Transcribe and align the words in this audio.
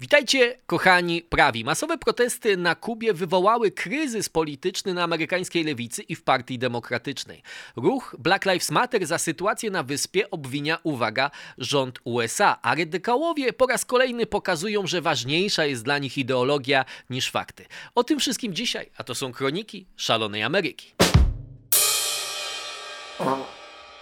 Witajcie, 0.00 0.58
kochani 0.66 1.22
prawi. 1.22 1.64
Masowe 1.64 1.98
protesty 1.98 2.56
na 2.56 2.74
Kubie 2.74 3.12
wywołały 3.14 3.70
kryzys 3.70 4.28
polityczny 4.28 4.94
na 4.94 5.02
amerykańskiej 5.02 5.64
lewicy 5.64 6.02
i 6.02 6.14
w 6.14 6.22
Partii 6.22 6.58
Demokratycznej. 6.58 7.42
Ruch 7.76 8.16
Black 8.18 8.44
Lives 8.44 8.70
Matter 8.70 9.06
za 9.06 9.18
sytuację 9.18 9.70
na 9.70 9.82
wyspie 9.82 10.30
obwinia, 10.30 10.78
uwaga, 10.82 11.30
rząd 11.58 11.98
USA, 12.04 12.58
a 12.62 12.74
radykałowie 12.74 13.52
po 13.52 13.66
raz 13.66 13.84
kolejny 13.84 14.26
pokazują, 14.26 14.86
że 14.86 15.00
ważniejsza 15.00 15.64
jest 15.64 15.84
dla 15.84 15.98
nich 15.98 16.18
ideologia 16.18 16.84
niż 17.10 17.30
fakty. 17.30 17.66
O 17.94 18.04
tym 18.04 18.18
wszystkim 18.18 18.54
dzisiaj, 18.54 18.90
a 18.96 19.04
to 19.04 19.14
są 19.14 19.32
kroniki 19.32 19.86
szalonej 19.96 20.42
Ameryki. 20.42 20.94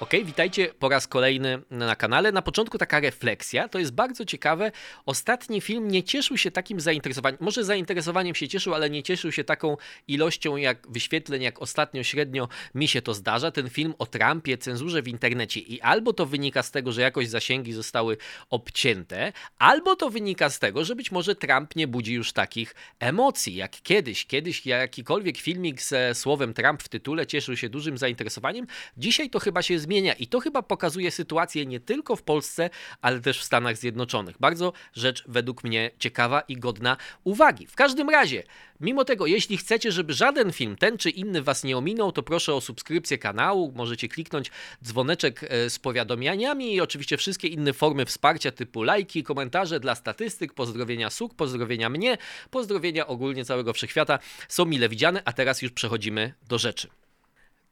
Ok, 0.01 0.11
witajcie 0.25 0.69
po 0.79 0.89
raz 0.89 1.07
kolejny 1.07 1.63
na 1.71 1.97
kanale. 1.97 2.33
Na 2.33 2.43
początku 2.43 2.79
taka 2.79 3.01
refleksja, 3.01 3.69
to 3.69 3.79
jest 3.79 3.93
bardzo 3.93 4.25
ciekawe. 4.25 4.73
Ostatni 5.07 5.61
film 5.61 5.91
nie 5.91 6.03
cieszył 6.03 6.39
się 6.39 6.51
takim 6.51 6.81
zainteresowaniem, 6.81 7.39
może 7.41 7.65
zainteresowaniem 7.65 8.35
się 8.35 8.49
cieszył, 8.49 8.75
ale 8.75 8.91
nie 8.91 9.03
cieszył 9.03 9.33
się 9.33 9.45
taką 9.45 9.77
ilością 10.09 10.57
jak 10.57 10.91
wyświetleń, 10.91 11.43
jak 11.43 11.63
ostatnio 11.63 12.03
średnio 12.03 12.49
mi 12.75 12.89
się 12.89 13.03
to 13.03 13.15
zdarza. 13.15 13.51
Ten 13.51 13.71
film 13.71 13.95
o 13.99 14.07
Trumpie, 14.07 14.59
cenzurze 14.59 15.03
w 15.03 15.09
internecie 15.09 15.61
i 15.61 15.81
albo 15.81 16.13
to 16.13 16.27
wynika 16.27 16.63
z 16.63 16.71
tego, 16.71 16.93
że 16.93 17.01
jakoś 17.03 17.29
zasięgi 17.29 17.73
zostały 17.73 18.17
obcięte, 18.51 19.33
albo 19.59 19.97
to 19.97 20.11
wynika 20.11 20.51
z 20.51 20.59
tego, 20.59 20.85
że 20.85 20.97
być 20.97 21.13
może 21.13 21.35
Trump 21.35 21.77
nie 21.77 21.89
budzi 21.89 22.13
już 22.13 22.33
takich 22.33 22.75
emocji 23.01 23.55
jak 23.55 23.83
kiedyś. 23.83 24.27
Kiedyś 24.27 24.67
jakikolwiek 24.67 25.37
filmik 25.37 25.83
ze 25.83 26.15
słowem 26.15 26.55
Trump 26.55 26.83
w 26.83 26.89
tytule 26.89 27.27
cieszył 27.27 27.57
się 27.57 27.69
dużym 27.69 27.99
zainteresowaniem. 27.99 28.67
Dzisiaj 28.97 29.31
to 29.31 29.39
chyba 29.39 29.63
się 29.63 29.86
zmienia 29.87 30.13
i 30.15 30.27
to 30.27 30.41
chyba 30.41 30.63
pokazuje 30.63 31.11
sytuację 31.11 31.67
nie 31.67 31.81
tylko 31.81 32.17
w 32.17 32.23
Polsce, 32.23 32.71
ale 33.01 33.21
też 33.21 33.41
w 33.41 33.45
Stanach 33.45 33.77
Zjednoczonych. 33.77 34.37
Bardzo 34.41 34.73
rzecz 34.95 35.25
według 35.29 35.65
mnie 35.65 35.91
ciekawa 35.99 36.41
i 36.41 36.57
godna 36.57 36.97
uwagi. 37.25 37.67
W 37.67 37.75
każdym 37.75 38.11
razie, 38.11 38.43
mimo 38.81 39.05
tego, 39.05 39.27
jeśli 39.27 39.57
chcecie, 39.57 39.93
żeby 39.93 40.13
żaden 40.13 40.53
film, 40.53 40.77
ten 40.77 40.99
czy 40.99 41.11
inny 41.11 41.43
was 41.43 41.65
nie 41.65 41.79
ominął, 41.79 42.13
to 42.13 42.23
proszę 42.23 42.55
o 42.55 42.61
subskrypcję 42.61 43.19
kanału, 43.19 43.73
możecie 43.77 44.09
kliknąć 44.09 44.51
dzwoneczek 44.85 45.45
e, 45.45 45.71
z 45.71 45.79
powiadomieniami 45.79 46.75
i 46.75 46.81
oczywiście 46.81 47.17
wszystkie 47.17 47.49
inne 47.49 47.73
formy 47.73 48.05
wsparcia 48.07 48.51
typu 48.51 48.83
lajki, 48.83 49.23
komentarze 49.23 49.81
dla 49.81 49.95
statystyk, 49.95 50.53
pozdrowienia 50.53 51.11
SUK, 51.11 51.35
pozdrowienia 51.35 51.89
mnie, 51.89 52.19
pozdrowienia 52.51 53.07
ogólnie 53.07 53.45
całego 53.45 53.73
wszechświata 53.73 54.19
są 54.49 54.65
mile 54.65 54.89
widziane, 54.89 55.23
a 55.25 55.33
teraz 55.33 55.63
już 55.63 55.73
przechodzimy 55.73 56.35
do 56.49 56.59
rzeczy. 56.59 57.06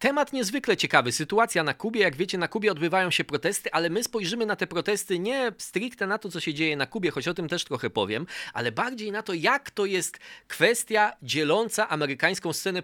Temat 0.05 0.33
niezwykle 0.33 0.77
ciekawy. 0.77 1.12
Sytuacja 1.12 1.62
na 1.62 1.74
Kubie. 1.74 2.00
Jak 2.00 2.16
wiecie, 2.16 2.38
na 2.38 2.48
Kubie 2.48 2.72
odbywają 2.72 3.10
się 3.10 3.24
protesty, 3.24 3.72
ale 3.72 3.91
my 3.91 4.05
spojrzymy 4.05 4.47
na 4.47 4.56
te 4.56 4.66
protesty 4.66 5.19
nie 5.19 5.52
stricte 5.58 6.06
na 6.06 6.19
to, 6.19 6.28
co 6.28 6.41
się 6.41 6.55
dzieje 6.55 6.77
na 6.77 6.86
Kubie, 6.86 7.10
choć 7.10 7.28
o 7.28 7.34
tym 7.34 7.48
też 7.48 7.64
trochę 7.64 7.91
powiem, 7.91 8.27
ale 8.52 8.72
bardziej 8.72 9.12
na 9.12 9.22
to, 9.22 9.34
jak 9.34 9.70
to 9.70 9.86
jest 9.86 10.19
kwestia 10.48 11.12
dzieląca 11.22 11.88
amerykańską 11.88 12.52
scenę 12.52 12.82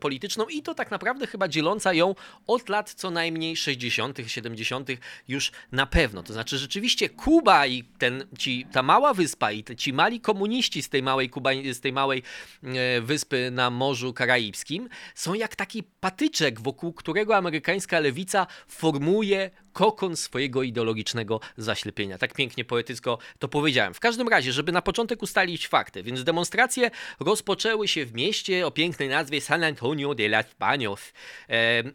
polityczną 0.00 0.46
i 0.46 0.62
to 0.62 0.74
tak 0.74 0.90
naprawdę 0.90 1.26
chyba 1.26 1.48
dzieląca 1.48 1.92
ją 1.92 2.14
od 2.46 2.68
lat 2.68 2.94
co 2.94 3.10
najmniej 3.10 3.56
60., 3.56 4.18
70. 4.26 4.88
już 5.28 5.52
na 5.72 5.86
pewno. 5.86 6.22
To 6.22 6.32
znaczy, 6.32 6.58
rzeczywiście 6.58 7.08
Kuba 7.08 7.66
i 7.66 7.84
ten, 7.84 8.26
ci, 8.38 8.66
ta 8.72 8.82
mała 8.82 9.14
wyspa 9.14 9.52
i 9.52 9.64
te, 9.64 9.76
ci 9.76 9.92
mali 9.92 10.20
komuniści 10.20 10.82
z 10.82 10.88
tej 10.88 11.02
małej, 11.02 11.30
Kuba, 11.30 11.50
z 11.72 11.80
tej 11.80 11.92
małej 11.92 12.22
e, 12.62 13.00
wyspy 13.00 13.50
na 13.50 13.70
Morzu 13.70 14.12
Karaibskim 14.12 14.88
są 15.14 15.34
jak 15.34 15.56
taki 15.56 15.82
patyczek 15.82 16.55
wokół 16.60 16.92
którego 16.92 17.36
amerykańska 17.36 18.00
lewica 18.00 18.46
formuje 18.68 19.50
kokon 19.76 20.16
swojego 20.16 20.62
ideologicznego 20.62 21.40
zaślepienia. 21.56 22.18
Tak 22.18 22.34
pięknie 22.34 22.64
poetycko 22.64 23.18
to 23.38 23.48
powiedziałem. 23.48 23.94
W 23.94 24.00
każdym 24.00 24.28
razie, 24.28 24.52
żeby 24.52 24.72
na 24.72 24.82
początek 24.82 25.22
ustalić 25.22 25.68
fakty, 25.68 26.02
więc 26.02 26.24
demonstracje 26.24 26.90
rozpoczęły 27.20 27.88
się 27.88 28.06
w 28.06 28.14
mieście 28.14 28.66
o 28.66 28.70
pięknej 28.70 29.08
nazwie 29.08 29.40
San 29.40 29.64
Antonio 29.64 30.14
de 30.14 30.28
las 30.28 30.46
Baños 30.60 31.12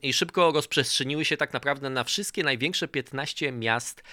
i 0.02 0.13
szybko 0.13 0.52
rozprzestrzeniły 0.52 1.25
się 1.25 1.37
tak 1.37 1.53
naprawdę 1.53 1.89
na 1.89 2.03
wszystkie 2.03 2.43
największe 2.43 2.87
15 2.87 3.52
miast 3.52 4.03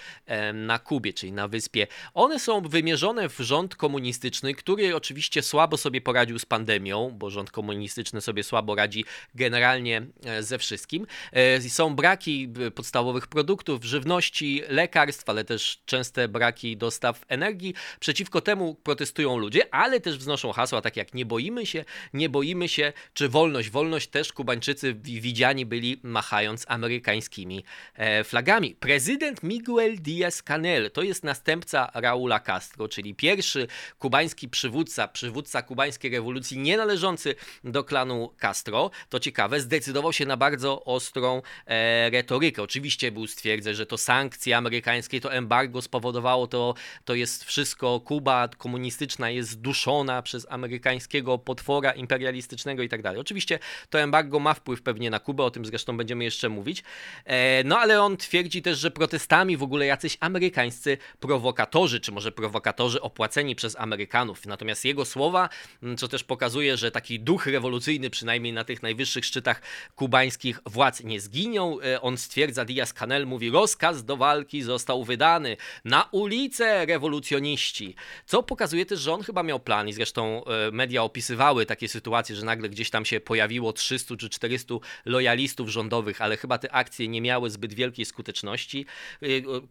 na 0.53 0.79
Kubie, 0.79 1.13
czyli 1.13 1.31
na 1.31 1.47
wyspie. 1.47 1.87
One 2.13 2.39
są 2.39 2.61
wymierzone 2.61 3.29
w 3.29 3.37
rząd 3.39 3.75
komunistyczny, 3.75 4.55
który 4.55 4.95
oczywiście 4.95 5.41
słabo 5.43 5.77
sobie 5.77 6.01
poradził 6.01 6.39
z 6.39 6.45
pandemią, 6.45 7.15
bo 7.17 7.29
rząd 7.29 7.51
komunistyczny 7.51 8.21
sobie 8.21 8.43
słabo 8.43 8.75
radzi 8.75 9.05
generalnie 9.35 10.01
e, 10.25 10.43
ze 10.43 10.57
wszystkim. 10.57 11.07
E, 11.31 11.61
są 11.61 11.95
braki 11.95 12.49
e, 12.67 12.71
podstawowych 12.71 13.27
produktów, 13.27 13.58
produktów, 13.63 13.89
żywności, 13.89 14.61
lekarstw, 14.69 15.29
ale 15.29 15.43
też 15.43 15.81
częste 15.85 16.27
braki 16.27 16.77
dostaw 16.77 17.25
energii. 17.27 17.73
Przeciwko 17.99 18.41
temu 18.41 18.75
protestują 18.75 19.37
ludzie, 19.37 19.73
ale 19.73 19.99
też 19.99 20.17
wznoszą 20.17 20.51
hasła 20.51 20.81
takie 20.81 21.01
jak 21.01 21.13
nie 21.13 21.25
boimy 21.25 21.65
się, 21.65 21.85
nie 22.13 22.29
boimy 22.29 22.69
się, 22.69 22.93
czy 23.13 23.29
wolność. 23.29 23.69
Wolność 23.69 24.07
też 24.07 24.33
Kubańczycy 24.33 24.93
widziani 24.93 25.65
byli 25.65 25.99
machając 26.03 26.65
amerykańskimi 26.67 27.63
e, 27.95 28.23
flagami. 28.23 28.75
Prezydent 28.75 29.43
Miguel 29.43 29.97
Díaz-Canel 29.97 30.91
to 30.91 31.01
jest 31.01 31.23
następca 31.23 31.91
Raula 31.93 32.39
Castro, 32.39 32.87
czyli 32.87 33.15
pierwszy 33.15 33.67
kubański 33.99 34.49
przywódca, 34.49 35.07
przywódca 35.07 35.61
kubańskiej 35.61 36.11
rewolucji 36.11 36.57
nie 36.57 36.77
należący 36.77 37.35
do 37.63 37.83
klanu 37.83 38.33
Castro. 38.41 38.91
To 39.09 39.19
ciekawe, 39.19 39.61
zdecydował 39.61 40.13
się 40.13 40.25
na 40.25 40.37
bardzo 40.37 40.85
ostrą 40.85 41.41
e, 41.65 42.09
retorykę. 42.09 42.63
Oczywiście 42.63 43.11
był 43.11 43.27
stwierdzony, 43.27 43.48
twierdzę, 43.49 43.73
że 43.73 43.85
to 43.85 43.97
sankcje 43.97 44.57
amerykańskie, 44.57 45.21
to 45.21 45.33
embargo 45.33 45.81
spowodowało 45.81 46.47
to, 46.47 46.73
to 47.05 47.15
jest 47.15 47.43
wszystko, 47.43 47.99
Kuba 47.99 48.47
komunistyczna 48.47 49.29
jest 49.29 49.49
zduszona 49.49 50.21
przez 50.21 50.47
amerykańskiego 50.49 51.37
potwora 51.37 51.91
imperialistycznego 51.91 52.83
i 52.83 52.89
tak 52.89 53.01
dalej. 53.01 53.21
Oczywiście 53.21 53.59
to 53.89 53.99
embargo 53.99 54.39
ma 54.39 54.53
wpływ 54.53 54.81
pewnie 54.81 55.09
na 55.09 55.19
Kubę, 55.19 55.43
o 55.43 55.51
tym 55.51 55.65
zresztą 55.65 55.97
będziemy 55.97 56.23
jeszcze 56.23 56.49
mówić. 56.49 56.83
E, 57.25 57.63
no 57.63 57.79
ale 57.79 58.01
on 58.01 58.17
twierdzi 58.17 58.61
też, 58.61 58.79
że 58.79 58.91
protestami 58.91 59.57
w 59.57 59.63
ogóle 59.63 59.85
jacyś 59.85 60.17
amerykańscy 60.19 60.97
prowokatorzy, 61.19 61.99
czy 61.99 62.11
może 62.11 62.31
prowokatorzy 62.31 63.01
opłaceni 63.01 63.55
przez 63.55 63.79
Amerykanów. 63.79 64.45
Natomiast 64.45 64.85
jego 64.85 65.05
słowa, 65.05 65.49
co 65.97 66.07
też 66.07 66.23
pokazuje, 66.23 66.77
że 66.77 66.91
taki 66.91 67.19
duch 67.19 67.45
rewolucyjny, 67.45 68.09
przynajmniej 68.09 68.53
na 68.53 68.63
tych 68.63 68.83
najwyższych 68.83 69.25
szczytach 69.25 69.61
kubańskich 69.95 70.59
władz 70.65 71.03
nie 71.03 71.19
zginął. 71.19 71.79
E, 71.81 72.01
on 72.01 72.17
stwierdza, 72.17 72.65
Diaz-Canel 72.65 73.25
mówi, 73.25 73.38
mówi, 73.39 73.49
rozkaz 73.49 74.05
do 74.05 74.17
walki 74.17 74.61
został 74.61 75.03
wydany 75.03 75.57
na 75.85 76.09
ulicę 76.11 76.85
rewolucjoniści. 76.85 77.95
Co 78.25 78.43
pokazuje 78.43 78.85
też, 78.85 78.99
że 78.99 79.13
on 79.13 79.23
chyba 79.23 79.43
miał 79.43 79.59
plan 79.59 79.87
i 79.87 79.93
zresztą 79.93 80.43
e, 80.45 80.71
media 80.71 81.03
opisywały 81.03 81.65
takie 81.65 81.87
sytuacje, 81.87 82.35
że 82.35 82.45
nagle 82.45 82.69
gdzieś 82.69 82.89
tam 82.89 83.05
się 83.05 83.19
pojawiło 83.19 83.73
300 83.73 84.15
czy 84.15 84.29
400 84.29 84.73
lojalistów 85.05 85.69
rządowych, 85.69 86.21
ale 86.21 86.37
chyba 86.37 86.57
te 86.57 86.71
akcje 86.71 87.07
nie 87.07 87.21
miały 87.21 87.49
zbyt 87.49 87.73
wielkiej 87.73 88.05
skuteczności. 88.05 88.85
E, 89.21 89.27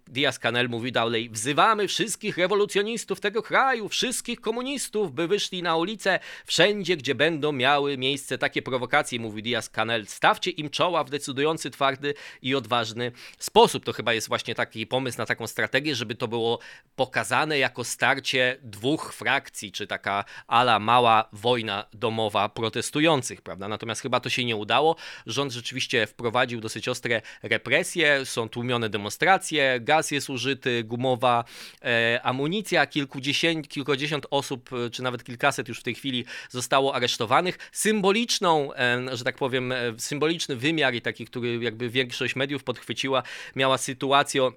Diaz-Canel 0.07 0.69
mówi 0.69 0.93
dalej, 0.93 1.31
wzywamy 1.31 1.89
wszystkich 1.89 2.39
rewolucjonistów 2.39 3.21
tego 3.21 3.43
kraju, 3.43 3.89
wszystkich 3.89 4.41
komunistów, 4.41 5.13
by 5.13 5.29
wyszli 5.29 5.63
na 5.63 5.77
ulicę 5.77 6.21
wszędzie, 6.47 6.97
gdzie 6.97 7.15
będą 7.15 7.53
miały 7.53 7.99
miejsce 7.99 8.39
takie 8.39 8.63
prowokacje, 8.63 9.21
mówi 9.21 9.43
Diaz-Canel. 9.43 10.07
Stawcie 10.07 10.51
im 10.51 10.71
czoła 10.71 11.05
w 11.05 11.11
decydujący, 11.11 11.71
twardy 11.71 12.15
i 12.43 12.55
odważny 12.55 13.13
sposób. 13.49 13.85
To 13.85 13.93
chyba 13.93 14.13
jest 14.15 14.29
właśnie 14.29 14.55
taki 14.55 14.87
pomysł 14.87 15.19
na 15.19 15.27
taką 15.27 15.47
strategię, 15.47 15.95
żeby 15.95 16.15
to 16.15 16.29
było 16.29 16.59
pokazane 16.97 17.59
jako 17.59 17.85
starcie 17.85 18.57
dwóch 18.63 19.15
frakcji, 19.15 19.73
czy 19.73 19.87
taka 19.87 20.25
ala 20.47 20.79
mała 20.79 21.29
wojna 21.33 21.87
domowa 21.93 22.49
protestujących, 22.49 23.43
prawda? 23.43 23.69
Natomiast 23.69 24.01
chyba 24.01 24.21
to 24.21 24.29
się 24.29 24.45
nie 24.45 24.57
udało. 24.57 24.97
Rząd 25.27 25.53
rzeczywiście 25.53 26.07
wprowadził 26.07 26.61
dosyć 26.61 26.89
ostre 26.89 27.23
represje, 27.43 28.25
są 28.25 28.49
tłumione 28.49 28.89
demonstracje, 28.89 29.81
gaz 29.81 30.11
jest 30.11 30.31
użyty, 30.31 30.85
gumowa 30.85 31.45
e, 31.83 32.21
amunicja, 32.23 32.87
kilkudziesiąt, 32.87 33.69
kilkadziesiąt 33.69 34.27
osób, 34.31 34.71
e, 34.73 34.91
czy 34.91 35.03
nawet 35.03 35.25
kilkaset 35.25 35.69
już 35.69 35.81
w 35.81 35.83
tej 35.83 35.95
chwili 35.95 36.25
zostało 36.51 36.95
aresztowanych. 36.95 37.59
Symboliczną, 37.73 38.75
e, 38.75 39.17
że 39.17 39.25
tak 39.25 39.37
powiem, 39.37 39.73
e, 39.73 39.77
symboliczny 39.99 40.57
wymiar 40.57 40.95
i 40.95 41.01
taki, 41.03 41.25
który 41.25 41.59
jakby 41.63 41.91
większość 41.91 42.37
mediów 42.37 42.65
podchwyciła, 42.65 43.23
miała 43.57 43.79
sytuację 43.79 44.53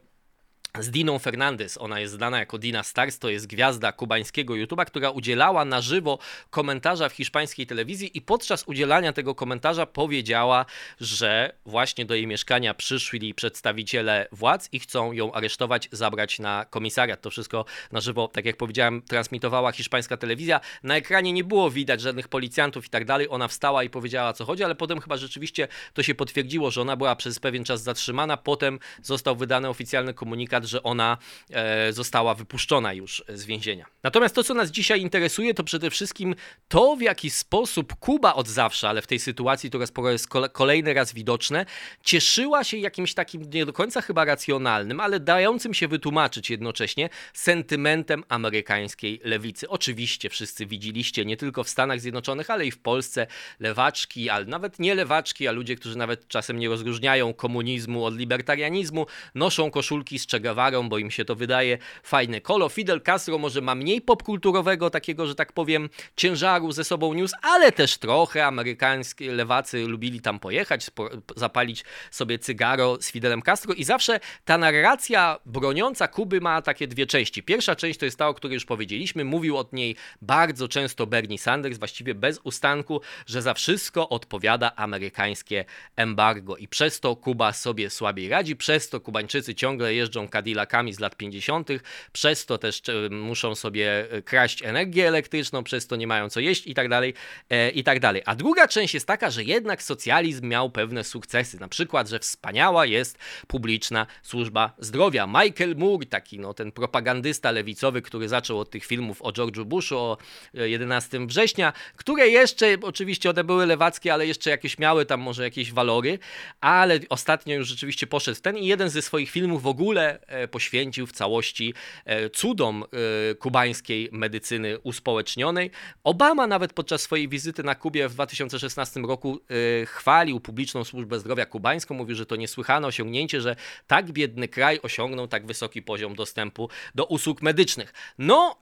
z 0.79 0.89
Diną 0.89 1.19
Fernandez. 1.19 1.77
Ona 1.77 1.99
jest 1.99 2.13
znana 2.13 2.39
jako 2.39 2.57
Dina 2.57 2.83
Stars, 2.83 3.19
to 3.19 3.29
jest 3.29 3.47
gwiazda 3.47 3.91
kubańskiego 3.91 4.53
YouTube'a, 4.53 4.85
która 4.85 5.09
udzielała 5.09 5.65
na 5.65 5.81
żywo 5.81 6.19
komentarza 6.49 7.09
w 7.09 7.13
hiszpańskiej 7.13 7.67
telewizji 7.67 8.17
i 8.17 8.21
podczas 8.21 8.63
udzielania 8.67 9.13
tego 9.13 9.35
komentarza 9.35 9.85
powiedziała, 9.85 10.65
że 10.99 11.53
właśnie 11.65 12.05
do 12.05 12.15
jej 12.15 12.27
mieszkania 12.27 12.73
przyszli 12.73 13.33
przedstawiciele 13.33 14.27
władz 14.31 14.69
i 14.71 14.79
chcą 14.79 15.11
ją 15.11 15.33
aresztować, 15.33 15.89
zabrać 15.91 16.39
na 16.39 16.65
komisariat. 16.65 17.21
To 17.21 17.29
wszystko 17.29 17.65
na 17.91 18.01
żywo, 18.01 18.27
tak 18.27 18.45
jak 18.45 18.57
powiedziałem, 18.57 19.01
transmitowała 19.01 19.71
hiszpańska 19.71 20.17
telewizja. 20.17 20.59
Na 20.83 20.95
ekranie 20.95 21.33
nie 21.33 21.43
było 21.43 21.71
widać 21.71 22.01
żadnych 22.01 22.27
policjantów 22.27 22.85
i 22.85 22.89
tak 22.89 23.05
dalej. 23.05 23.27
Ona 23.29 23.47
wstała 23.47 23.83
i 23.83 23.89
powiedziała, 23.89 24.33
co 24.33 24.45
chodzi, 24.45 24.63
ale 24.63 24.75
potem 24.75 25.01
chyba 25.01 25.17
rzeczywiście 25.17 25.67
to 25.93 26.03
się 26.03 26.15
potwierdziło, 26.15 26.71
że 26.71 26.81
ona 26.81 26.95
była 26.95 27.15
przez 27.15 27.39
pewien 27.39 27.63
czas 27.63 27.83
zatrzymana. 27.83 28.37
Potem 28.37 28.79
został 29.03 29.35
wydany 29.35 29.69
oficjalny 29.69 30.13
komunikat 30.13 30.60
lat, 30.61 30.69
że 30.69 30.83
ona 30.83 31.17
e, 31.49 31.93
została 31.93 32.35
wypuszczona 32.35 32.93
już 32.93 33.23
z 33.29 33.45
więzienia. 33.45 33.85
Natomiast 34.03 34.35
to, 34.35 34.43
co 34.43 34.53
nas 34.53 34.71
dzisiaj 34.71 35.01
interesuje, 35.01 35.53
to 35.53 35.63
przede 35.63 35.89
wszystkim 35.89 36.35
to, 36.67 36.95
w 36.95 37.01
jaki 37.01 37.29
sposób 37.29 37.95
Kuba 37.95 38.33
od 38.33 38.47
zawsze, 38.47 38.89
ale 38.89 39.01
w 39.01 39.07
tej 39.07 39.19
sytuacji 39.19 39.69
to 39.69 39.79
raz 39.79 40.11
jest 40.11 40.27
kolejny 40.51 40.93
raz 40.93 41.13
widoczne, 41.13 41.65
cieszyła 42.03 42.63
się 42.63 42.77
jakimś 42.77 43.13
takim 43.13 43.49
nie 43.53 43.65
do 43.65 43.73
końca 43.73 44.01
chyba 44.01 44.25
racjonalnym, 44.25 44.99
ale 44.99 45.19
dającym 45.19 45.73
się 45.73 45.87
wytłumaczyć 45.87 46.49
jednocześnie 46.49 47.09
sentymentem 47.33 48.23
amerykańskiej 48.29 49.21
lewicy. 49.23 49.69
Oczywiście 49.69 50.29
wszyscy 50.29 50.65
widzieliście, 50.65 51.25
nie 51.25 51.37
tylko 51.37 51.63
w 51.63 51.69
Stanach 51.69 51.99
Zjednoczonych, 51.99 52.49
ale 52.49 52.65
i 52.65 52.71
w 52.71 52.79
Polsce, 52.79 53.27
lewaczki, 53.59 54.29
ale 54.29 54.45
nawet 54.45 54.79
nie 54.79 54.95
lewaczki, 54.95 55.47
a 55.47 55.51
ludzie, 55.51 55.75
którzy 55.75 55.97
nawet 55.97 56.27
czasem 56.27 56.59
nie 56.59 56.69
rozróżniają 56.69 57.33
komunizmu 57.33 58.05
od 58.05 58.17
libertarianizmu, 58.17 59.05
noszą 59.35 59.71
koszulki 59.71 60.19
z 60.19 60.27
Che 60.27 60.50
Guevarą, 60.51 60.89
bo 60.89 60.97
im 60.97 61.11
się 61.11 61.25
to 61.25 61.35
wydaje 61.35 61.77
fajne 62.03 62.41
kolo. 62.41 62.69
Fidel 62.69 63.01
Castro 63.01 63.37
może 63.37 63.61
ma 63.61 63.75
mniej 63.75 64.01
popkulturowego, 64.01 64.89
takiego, 64.89 65.27
że 65.27 65.35
tak 65.35 65.53
powiem, 65.53 65.89
ciężaru 66.15 66.71
ze 66.71 66.83
sobą 66.83 67.13
news, 67.13 67.31
ale 67.41 67.71
też 67.71 67.97
trochę 67.97 68.45
amerykańskie 68.45 69.31
lewacy 69.31 69.87
lubili 69.87 70.21
tam 70.21 70.39
pojechać, 70.39 70.91
zapalić 71.35 71.85
sobie 72.11 72.39
cygaro 72.39 72.97
z 73.01 73.11
Fidelem 73.11 73.41
Castro 73.41 73.73
i 73.73 73.83
zawsze 73.83 74.19
ta 74.45 74.57
narracja 74.57 75.39
broniąca 75.45 76.07
Kuby 76.07 76.41
ma 76.41 76.61
takie 76.61 76.87
dwie 76.87 77.05
części. 77.05 77.43
Pierwsza 77.43 77.75
część 77.75 77.99
to 77.99 78.05
jest 78.05 78.17
ta, 78.17 78.27
o 78.27 78.33
której 78.33 78.53
już 78.53 78.65
powiedzieliśmy, 78.65 79.25
mówił 79.25 79.57
od 79.57 79.73
niej 79.73 79.95
bardzo 80.21 80.67
często 80.67 81.07
Bernie 81.07 81.39
Sanders, 81.39 81.77
właściwie 81.77 82.15
bez 82.15 82.39
ustanku, 82.43 83.01
że 83.25 83.41
za 83.41 83.53
wszystko 83.53 84.09
odpowiada 84.09 84.75
amerykańskie 84.75 85.65
embargo 85.95 86.57
i 86.57 86.67
przez 86.67 86.99
to 86.99 87.15
Kuba 87.15 87.53
sobie 87.53 87.89
słabiej 87.89 88.29
radzi, 88.29 88.55
przez 88.55 88.89
to 88.89 88.99
Kubańczycy 88.99 89.55
ciągle 89.55 89.93
jeżdżą 89.93 90.27
Cadillacami 90.41 90.93
z 90.93 90.99
lat 90.99 91.15
50., 91.15 91.69
przez 92.11 92.45
to 92.45 92.57
też 92.57 92.81
e, 92.89 93.09
muszą 93.09 93.55
sobie 93.55 94.11
e, 94.11 94.21
kraść 94.21 94.63
energię 94.63 95.07
elektryczną, 95.07 95.63
przez 95.63 95.87
to 95.87 95.95
nie 95.95 96.07
mają 96.07 96.29
co 96.29 96.39
jeść 96.39 96.67
i 96.67 96.73
tak 96.73 96.89
dalej, 96.89 97.13
e, 97.49 97.69
i 97.69 97.83
tak 97.83 97.99
dalej. 97.99 98.21
A 98.25 98.35
druga 98.35 98.67
część 98.67 98.93
jest 98.93 99.07
taka, 99.07 99.31
że 99.31 99.43
jednak 99.43 99.83
socjalizm 99.83 100.47
miał 100.47 100.69
pewne 100.69 101.03
sukcesy, 101.03 101.59
na 101.59 101.67
przykład, 101.67 102.09
że 102.09 102.19
wspaniała 102.19 102.85
jest 102.85 103.17
publiczna 103.47 104.07
służba 104.23 104.73
zdrowia. 104.79 105.27
Michael 105.27 105.75
Moore, 105.77 106.05
taki 106.05 106.39
no, 106.39 106.53
ten 106.53 106.71
propagandysta 106.71 107.51
lewicowy, 107.51 108.01
który 108.01 108.29
zaczął 108.29 108.59
od 108.59 108.69
tych 108.69 108.85
filmów 108.85 109.21
o 109.21 109.31
George'u 109.31 109.65
Bushu, 109.65 109.97
o 109.97 110.17
11 110.53 111.27
września, 111.27 111.73
które 111.95 112.27
jeszcze, 112.27 112.77
oczywiście 112.81 113.29
one 113.29 113.43
były 113.43 113.65
lewackie, 113.65 114.13
ale 114.13 114.27
jeszcze 114.27 114.49
jakieś 114.49 114.77
miały 114.79 115.05
tam 115.05 115.21
może 115.21 115.43
jakieś 115.43 115.71
walory, 115.73 116.19
ale 116.61 116.99
ostatnio 117.09 117.55
już 117.55 117.67
rzeczywiście 117.67 118.07
poszedł 118.07 118.41
ten 118.41 118.57
i 118.57 118.67
jeden 118.67 118.89
ze 118.89 119.01
swoich 119.01 119.29
filmów 119.29 119.63
w 119.63 119.67
ogóle 119.67 120.19
poświęcił 120.47 121.07
w 121.07 121.11
całości 121.11 121.73
e, 122.05 122.29
cudom 122.29 122.83
e, 122.83 123.35
kubańskiej 123.35 124.09
medycyny 124.11 124.79
uspołecznionej. 124.79 125.71
Obama 126.03 126.47
nawet 126.47 126.73
podczas 126.73 127.01
swojej 127.01 127.27
wizyty 127.29 127.63
na 127.63 127.75
Kubie 127.75 128.09
w 128.09 128.13
2016 128.13 128.99
roku 128.99 129.39
chwalił 129.85 130.39
publiczną 130.39 130.83
służbę 130.83 131.19
zdrowia 131.19 131.45
kubańską, 131.45 131.95
mówił, 131.95 132.15
że 132.15 132.25
to 132.25 132.35
niesłychane 132.35 132.87
osiągnięcie, 132.87 133.41
że 133.41 133.55
tak 133.87 134.11
biedny 134.11 134.47
kraj 134.47 134.79
osiągnął 134.83 135.27
tak 135.27 135.45
wysoki 135.45 135.81
poziom 135.81 136.15
dostępu 136.15 136.69
do 136.95 137.05
usług 137.05 137.41
medycznych. 137.41 137.93
No, 138.17 138.55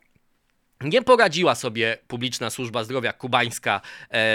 nie 0.81 1.01
poradziła 1.01 1.55
sobie 1.55 1.97
publiczna 2.07 2.49
służba 2.49 2.83
zdrowia 2.83 3.13
kubańska 3.13 3.81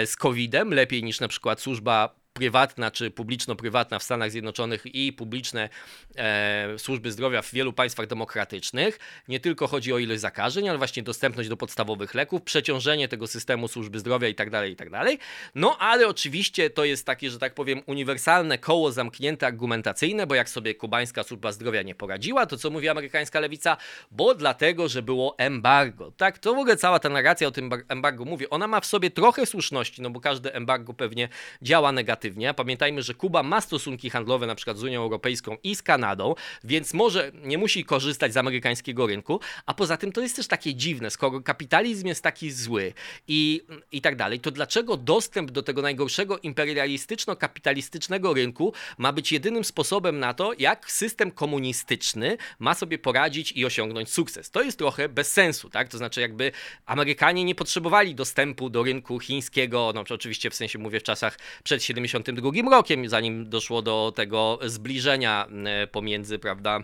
z 0.06 0.16
COVID-em 0.16 0.74
lepiej 0.74 1.04
niż 1.04 1.20
na 1.20 1.28
przykład 1.28 1.60
służba 1.60 2.23
prywatna 2.34 2.90
czy 2.90 3.10
publiczno-prywatna 3.10 3.98
w 3.98 4.02
Stanach 4.02 4.30
Zjednoczonych 4.30 4.94
i 4.94 5.12
publiczne 5.12 5.68
e, 6.16 6.78
służby 6.78 7.12
zdrowia 7.12 7.42
w 7.42 7.52
wielu 7.52 7.72
państwach 7.72 8.06
demokratycznych. 8.06 8.98
Nie 9.28 9.40
tylko 9.40 9.66
chodzi 9.66 9.92
o 9.92 9.98
ilość 9.98 10.20
zakażeń, 10.20 10.68
ale 10.68 10.78
właśnie 10.78 11.02
dostępność 11.02 11.48
do 11.48 11.56
podstawowych 11.56 12.14
leków, 12.14 12.42
przeciążenie 12.42 13.08
tego 13.08 13.26
systemu 13.26 13.68
służby 13.68 13.98
zdrowia 13.98 14.28
itd., 14.28 14.50
tak 14.50 14.68
itd. 14.68 14.90
Tak 14.90 15.18
no 15.54 15.78
ale 15.78 16.08
oczywiście 16.08 16.70
to 16.70 16.84
jest 16.84 17.06
takie, 17.06 17.30
że 17.30 17.38
tak 17.38 17.54
powiem, 17.54 17.82
uniwersalne 17.86 18.58
koło 18.58 18.92
zamknięte 18.92 19.46
argumentacyjne, 19.46 20.26
bo 20.26 20.34
jak 20.34 20.48
sobie 20.48 20.74
kubańska 20.74 21.22
służba 21.22 21.52
zdrowia 21.52 21.82
nie 21.82 21.94
poradziła, 21.94 22.46
to 22.46 22.56
co 22.56 22.70
mówi 22.70 22.88
amerykańska 22.88 23.40
lewica? 23.40 23.76
Bo 24.10 24.34
dlatego, 24.34 24.88
że 24.88 25.02
było 25.02 25.34
embargo. 25.38 26.12
Tak, 26.16 26.38
to 26.38 26.54
w 26.54 26.58
ogóle 26.58 26.76
cała 26.76 26.98
ta 26.98 27.08
narracja 27.08 27.48
o 27.48 27.50
tym 27.50 27.70
embargo 27.88 28.24
mówi, 28.24 28.50
ona 28.50 28.66
ma 28.66 28.80
w 28.80 28.86
sobie 28.86 29.10
trochę 29.10 29.46
słuszności, 29.46 30.02
no 30.02 30.10
bo 30.10 30.20
każde 30.20 30.54
embargo 30.54 30.94
pewnie 30.94 31.28
działa 31.62 31.92
negatywnie 31.92 32.23
negatywnie. 32.24 32.54
Pamiętajmy, 32.54 33.02
że 33.02 33.14
Kuba 33.14 33.42
ma 33.42 33.60
stosunki 33.60 34.10
handlowe 34.10 34.46
na 34.46 34.54
przykład 34.54 34.78
z 34.78 34.82
Unią 34.82 35.02
Europejską 35.02 35.56
i 35.62 35.74
z 35.74 35.82
Kanadą, 35.82 36.34
więc 36.64 36.94
może 36.94 37.32
nie 37.42 37.58
musi 37.58 37.84
korzystać 37.84 38.32
z 38.32 38.36
amerykańskiego 38.36 39.06
rynku, 39.06 39.40
a 39.66 39.74
poza 39.74 39.96
tym 39.96 40.12
to 40.12 40.20
jest 40.20 40.36
też 40.36 40.46
takie 40.46 40.74
dziwne, 40.74 41.10
skoro 41.10 41.40
kapitalizm 41.40 42.06
jest 42.06 42.22
taki 42.22 42.50
zły 42.50 42.92
i, 43.28 43.62
i 43.92 44.00
tak 44.00 44.16
dalej, 44.16 44.40
to 44.40 44.50
dlaczego 44.50 44.96
dostęp 44.96 45.50
do 45.50 45.62
tego 45.62 45.82
najgorszego 45.82 46.36
imperialistyczno-kapitalistycznego 46.36 48.34
rynku 48.34 48.72
ma 48.98 49.12
być 49.12 49.32
jedynym 49.32 49.64
sposobem 49.64 50.18
na 50.18 50.34
to, 50.34 50.52
jak 50.58 50.90
system 50.90 51.30
komunistyczny 51.30 52.36
ma 52.58 52.74
sobie 52.74 52.98
poradzić 52.98 53.52
i 53.52 53.64
osiągnąć 53.64 54.10
sukces? 54.12 54.50
To 54.50 54.62
jest 54.62 54.78
trochę 54.78 55.08
bez 55.08 55.32
sensu, 55.32 55.70
tak? 55.70 55.88
To 55.88 55.98
znaczy 55.98 56.20
jakby 56.20 56.52
Amerykanie 56.86 57.44
nie 57.44 57.54
potrzebowali 57.54 58.14
dostępu 58.14 58.70
do 58.70 58.82
rynku 58.82 59.20
chińskiego, 59.20 59.92
no 59.94 60.04
oczywiście 60.10 60.50
w 60.50 60.54
sensie 60.54 60.78
mówię 60.78 61.00
w 61.00 61.02
czasach 61.02 61.38
przed 61.64 61.82
70 61.82 62.13
1992 62.22 62.76
rokiem, 62.76 63.08
zanim 63.08 63.48
doszło 63.48 63.82
do 63.82 64.12
tego 64.16 64.58
zbliżenia 64.62 65.46
e, 65.64 65.86
pomiędzy, 65.86 66.38
prawda, 66.38 66.80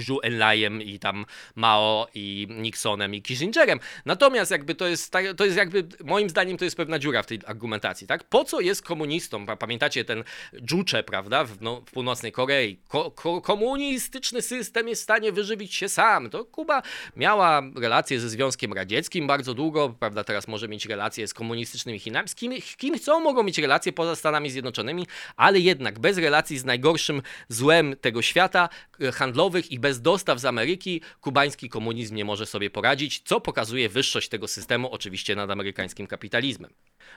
Zhu 0.00 0.20
Enlaiem 0.22 0.82
i 0.82 0.98
tam 0.98 1.26
Mao 1.54 2.06
i 2.14 2.46
Nixonem 2.50 3.14
i 3.14 3.22
Kissingerem. 3.22 3.80
Natomiast 4.04 4.50
jakby 4.50 4.74
to 4.74 4.86
jest, 4.86 5.12
to 5.36 5.44
jest 5.44 5.56
jakby, 5.56 5.84
moim 6.04 6.30
zdaniem 6.30 6.56
to 6.56 6.64
jest 6.64 6.76
pewna 6.76 6.98
dziura 6.98 7.22
w 7.22 7.26
tej 7.26 7.38
argumentacji, 7.46 8.06
tak? 8.06 8.24
Po 8.24 8.44
co 8.44 8.60
jest 8.60 8.82
komunistą? 8.82 9.46
Pamiętacie 9.46 10.04
ten 10.04 10.24
Juche, 10.70 11.02
prawda, 11.02 11.44
w, 11.44 11.60
no, 11.60 11.82
w 11.86 11.90
północnej 11.90 12.32
Korei? 12.32 12.76
Ko 12.88 13.10
ko 13.10 13.40
komunistyczny 13.40 14.42
system 14.42 14.88
jest 14.88 15.02
w 15.02 15.04
stanie 15.04 15.32
wyżywić 15.32 15.74
się 15.74 15.88
sam. 15.88 16.30
To 16.30 16.44
Kuba 16.44 16.82
miała 17.16 17.62
relacje 17.76 18.20
ze 18.20 18.28
Związkiem 18.28 18.72
Radzieckim 18.72 19.26
bardzo 19.26 19.54
długo, 19.54 19.94
prawda, 20.00 20.24
teraz 20.24 20.48
może 20.48 20.68
mieć 20.68 20.86
relacje 20.86 21.28
z 21.28 21.34
komunistycznymi 21.34 21.98
Chinami. 21.98 22.28
Z 22.28 22.34
kim, 22.34 22.52
kim 22.76 22.98
chcą, 22.98 23.20
mogą 23.20 23.42
mieć 23.42 23.58
relacje 23.58 23.92
poza 23.92 24.16
Stanami 24.16 24.50
Zjednoczonymi, 24.50 25.06
ale 25.36 25.60
jednak 25.60 25.98
bez 25.98 26.18
relacji 26.18 26.58
z 26.58 26.64
najgorszym 26.64 27.22
złem 27.48 27.96
tego 28.00 28.22
świata, 28.22 28.68
e, 29.00 29.12
handlowych 29.12 29.72
i 29.72 29.78
bez 29.78 29.89
dostaw 29.98 30.40
z 30.40 30.44
Ameryki 30.44 31.00
kubański 31.20 31.68
komunizm 31.68 32.14
nie 32.14 32.24
może 32.24 32.46
sobie 32.46 32.70
poradzić, 32.70 33.22
co 33.24 33.40
pokazuje 33.40 33.88
wyższość 33.88 34.28
tego 34.28 34.48
systemu 34.48 34.92
oczywiście 34.92 35.36
nad 35.36 35.50
amerykańskim 35.50 36.06
kapitalizmem. 36.06 36.70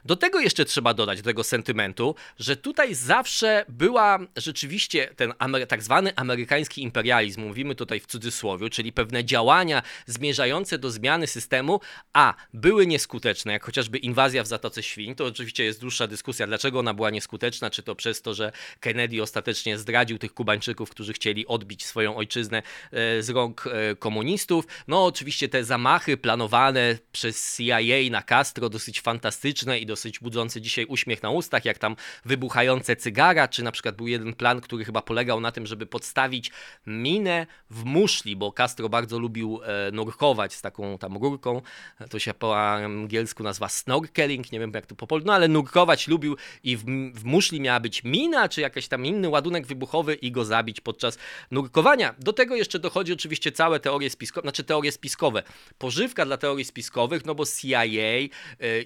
Do 0.06 0.16
tego 0.16 0.40
jeszcze 0.40 0.66
trzeba 0.66 0.94
dodać, 0.94 1.22
do 1.22 1.30
tego 1.30 1.44
sentymentu, 1.44 2.16
że 2.40 2.56
tutaj 2.56 2.96
zawsze 2.96 3.66
była 3.70 4.20
rzeczywiście 4.36 5.10
ten 5.16 5.34
tak 5.68 5.84
zwany 5.84 6.16
amerykański 6.16 6.84
imperializm, 6.84 7.42
mówimy 7.42 7.76
tutaj 7.76 8.00
w 8.00 8.08
cudzysłowie, 8.08 8.70
czyli 8.70 8.94
pewne 8.94 9.26
działania 9.26 9.82
zmierzające 10.06 10.78
do 10.78 10.92
zmiany 10.92 11.28
systemu, 11.28 11.80
a 12.14 12.34
były 12.54 12.88
nieskuteczne, 12.88 13.54
jak 13.54 13.66
chociażby 13.66 13.98
inwazja 13.98 14.44
w 14.44 14.48
Zatoce 14.48 14.84
Świń, 14.84 15.16
to 15.16 15.26
oczywiście 15.26 15.64
jest 15.64 15.82
dłuższa 15.82 16.08
dyskusja, 16.08 16.48
dlaczego 16.48 16.80
ona 16.80 16.94
była 16.94 17.10
nieskuteczna, 17.10 17.70
czy 17.70 17.84
to 17.84 17.96
przez 17.96 18.22
to, 18.22 18.34
że 18.34 18.52
Kennedy 18.80 19.22
ostatecznie 19.22 19.78
zdradził 19.78 20.18
tych 20.18 20.34
Kubańczyków, 20.34 20.90
którzy 20.90 21.14
chcieli 21.14 21.48
odbić 21.48 21.86
swoją 21.86 22.16
ojczyznę 22.16 22.53
e, 22.58 23.24
z 23.24 23.30
rąk 23.30 23.68
e, 23.68 23.96
komunistów. 23.96 24.66
No 24.88 25.06
oczywiście 25.06 25.50
te 25.50 25.64
zamachy 25.64 26.18
planowane 26.18 26.98
przez 27.12 27.58
CIA 27.58 28.10
na 28.12 28.22
Castro, 28.22 28.70
dosyć 28.70 29.02
fantastyczne 29.02 29.80
i 29.80 29.86
dosyć 29.86 30.20
budzące 30.20 30.62
dzisiaj 30.62 30.86
uśmiech 30.86 31.24
na 31.24 31.30
ustach, 31.30 31.66
jak 31.66 31.78
tam 31.78 31.96
wybuchające 32.26 32.96
cygara, 32.96 33.48
czy 33.48 33.64
na 33.64 33.72
przykład 33.72 33.96
był 33.96 34.08
jeden 34.08 34.34
plan, 34.34 34.62
który 34.62 34.86
chyba 34.86 35.02
polegał 35.02 35.40
na 35.40 35.52
tym, 35.52 35.68
żeby 35.68 35.86
podstawić 35.86 36.52
minę 36.88 37.48
w 37.70 37.84
muszli, 37.84 38.36
bo 38.36 38.52
Castro 38.52 38.90
bardzo 38.90 39.20
lubił 39.20 39.60
e, 39.64 39.92
nurkować 39.92 40.54
z 40.54 40.62
taką 40.62 40.98
tam 40.98 41.18
rurką, 41.18 41.62
to 42.10 42.20
się 42.20 42.34
po 42.34 42.60
angielsku 42.60 43.44
nazywa 43.44 43.70
snorkeling, 43.70 44.52
nie 44.52 44.60
wiem 44.60 44.72
jak 44.74 44.86
to 44.86 44.96
po 44.96 45.08
polsku, 45.08 45.28
no 45.28 45.34
ale 45.34 45.48
nurkować 45.48 46.08
lubił 46.08 46.38
i 46.64 46.78
w, 46.78 46.86
w 47.14 47.24
muszli 47.24 47.62
miała 47.62 47.80
być 47.80 48.04
mina, 48.04 48.50
czy 48.50 48.62
jakiś 48.62 48.88
tam 48.88 49.06
inny 49.06 49.30
ładunek 49.30 49.68
wybuchowy 49.68 50.14
i 50.14 50.32
go 50.32 50.46
zabić 50.46 50.82
podczas 50.82 51.18
nurkowania. 51.52 52.16
Do 52.20 52.34
tego 52.34 52.43
jeszcze 52.52 52.80
dochodzi 52.80 53.14
oczywiście 53.14 53.52
całe 53.52 53.80
teorie 53.80 54.10
spiskowe, 54.10 54.46
znaczy 54.46 54.64
teorie 54.64 54.92
spiskowe. 54.92 55.44
Pożywka 55.78 56.26
dla 56.26 56.38
teorii 56.38 56.66
spiskowych, 56.66 57.26
no 57.26 57.36
bo 57.36 57.46
CIA 57.46 57.84
yy, 57.84 58.30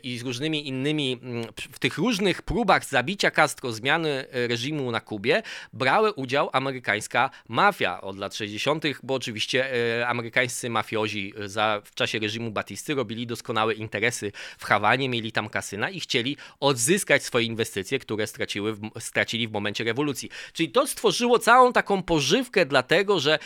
i 0.03 0.17
z 0.17 0.21
różnymi 0.21 0.67
innymi, 0.67 1.09
yy, 1.11 1.71
w 1.71 1.79
tych 1.79 1.97
różnych 1.97 2.41
próbach 2.41 2.85
zabicia 2.85 3.31
Castro, 3.31 3.71
zmiany 3.71 4.25
y, 4.35 4.47
reżimu 4.47 4.91
na 4.91 4.99
Kubie, 4.99 5.43
brały 5.73 6.13
udział 6.13 6.49
amerykańska 6.53 7.29
mafia 7.47 8.01
od 8.01 8.17
lat 8.17 8.35
60., 8.35 8.83
bo 9.03 9.13
oczywiście 9.13 9.69
yy, 9.97 10.07
amerykańscy 10.07 10.69
mafiozi 10.69 11.33
za, 11.45 11.81
w 11.85 11.95
czasie 11.95 12.19
reżimu 12.19 12.51
Batisty 12.51 12.95
robili 12.95 13.27
doskonałe 13.27 13.73
interesy 13.73 14.31
w 14.57 14.65
Hawanie, 14.65 15.09
mieli 15.09 15.31
tam 15.31 15.49
kasyna 15.49 15.89
i 15.89 15.99
chcieli 15.99 16.37
odzyskać 16.59 17.23
swoje 17.23 17.45
inwestycje, 17.45 17.99
które 17.99 18.27
straciły 18.27 18.73
w, 18.73 18.89
stracili 18.99 19.47
w 19.47 19.51
momencie 19.51 19.83
rewolucji. 19.83 20.29
Czyli 20.53 20.69
to 20.69 20.87
stworzyło 20.87 21.39
całą 21.39 21.73
taką 21.73 22.03
pożywkę 22.03 22.65
dlatego, 22.65 23.19
że 23.19 23.39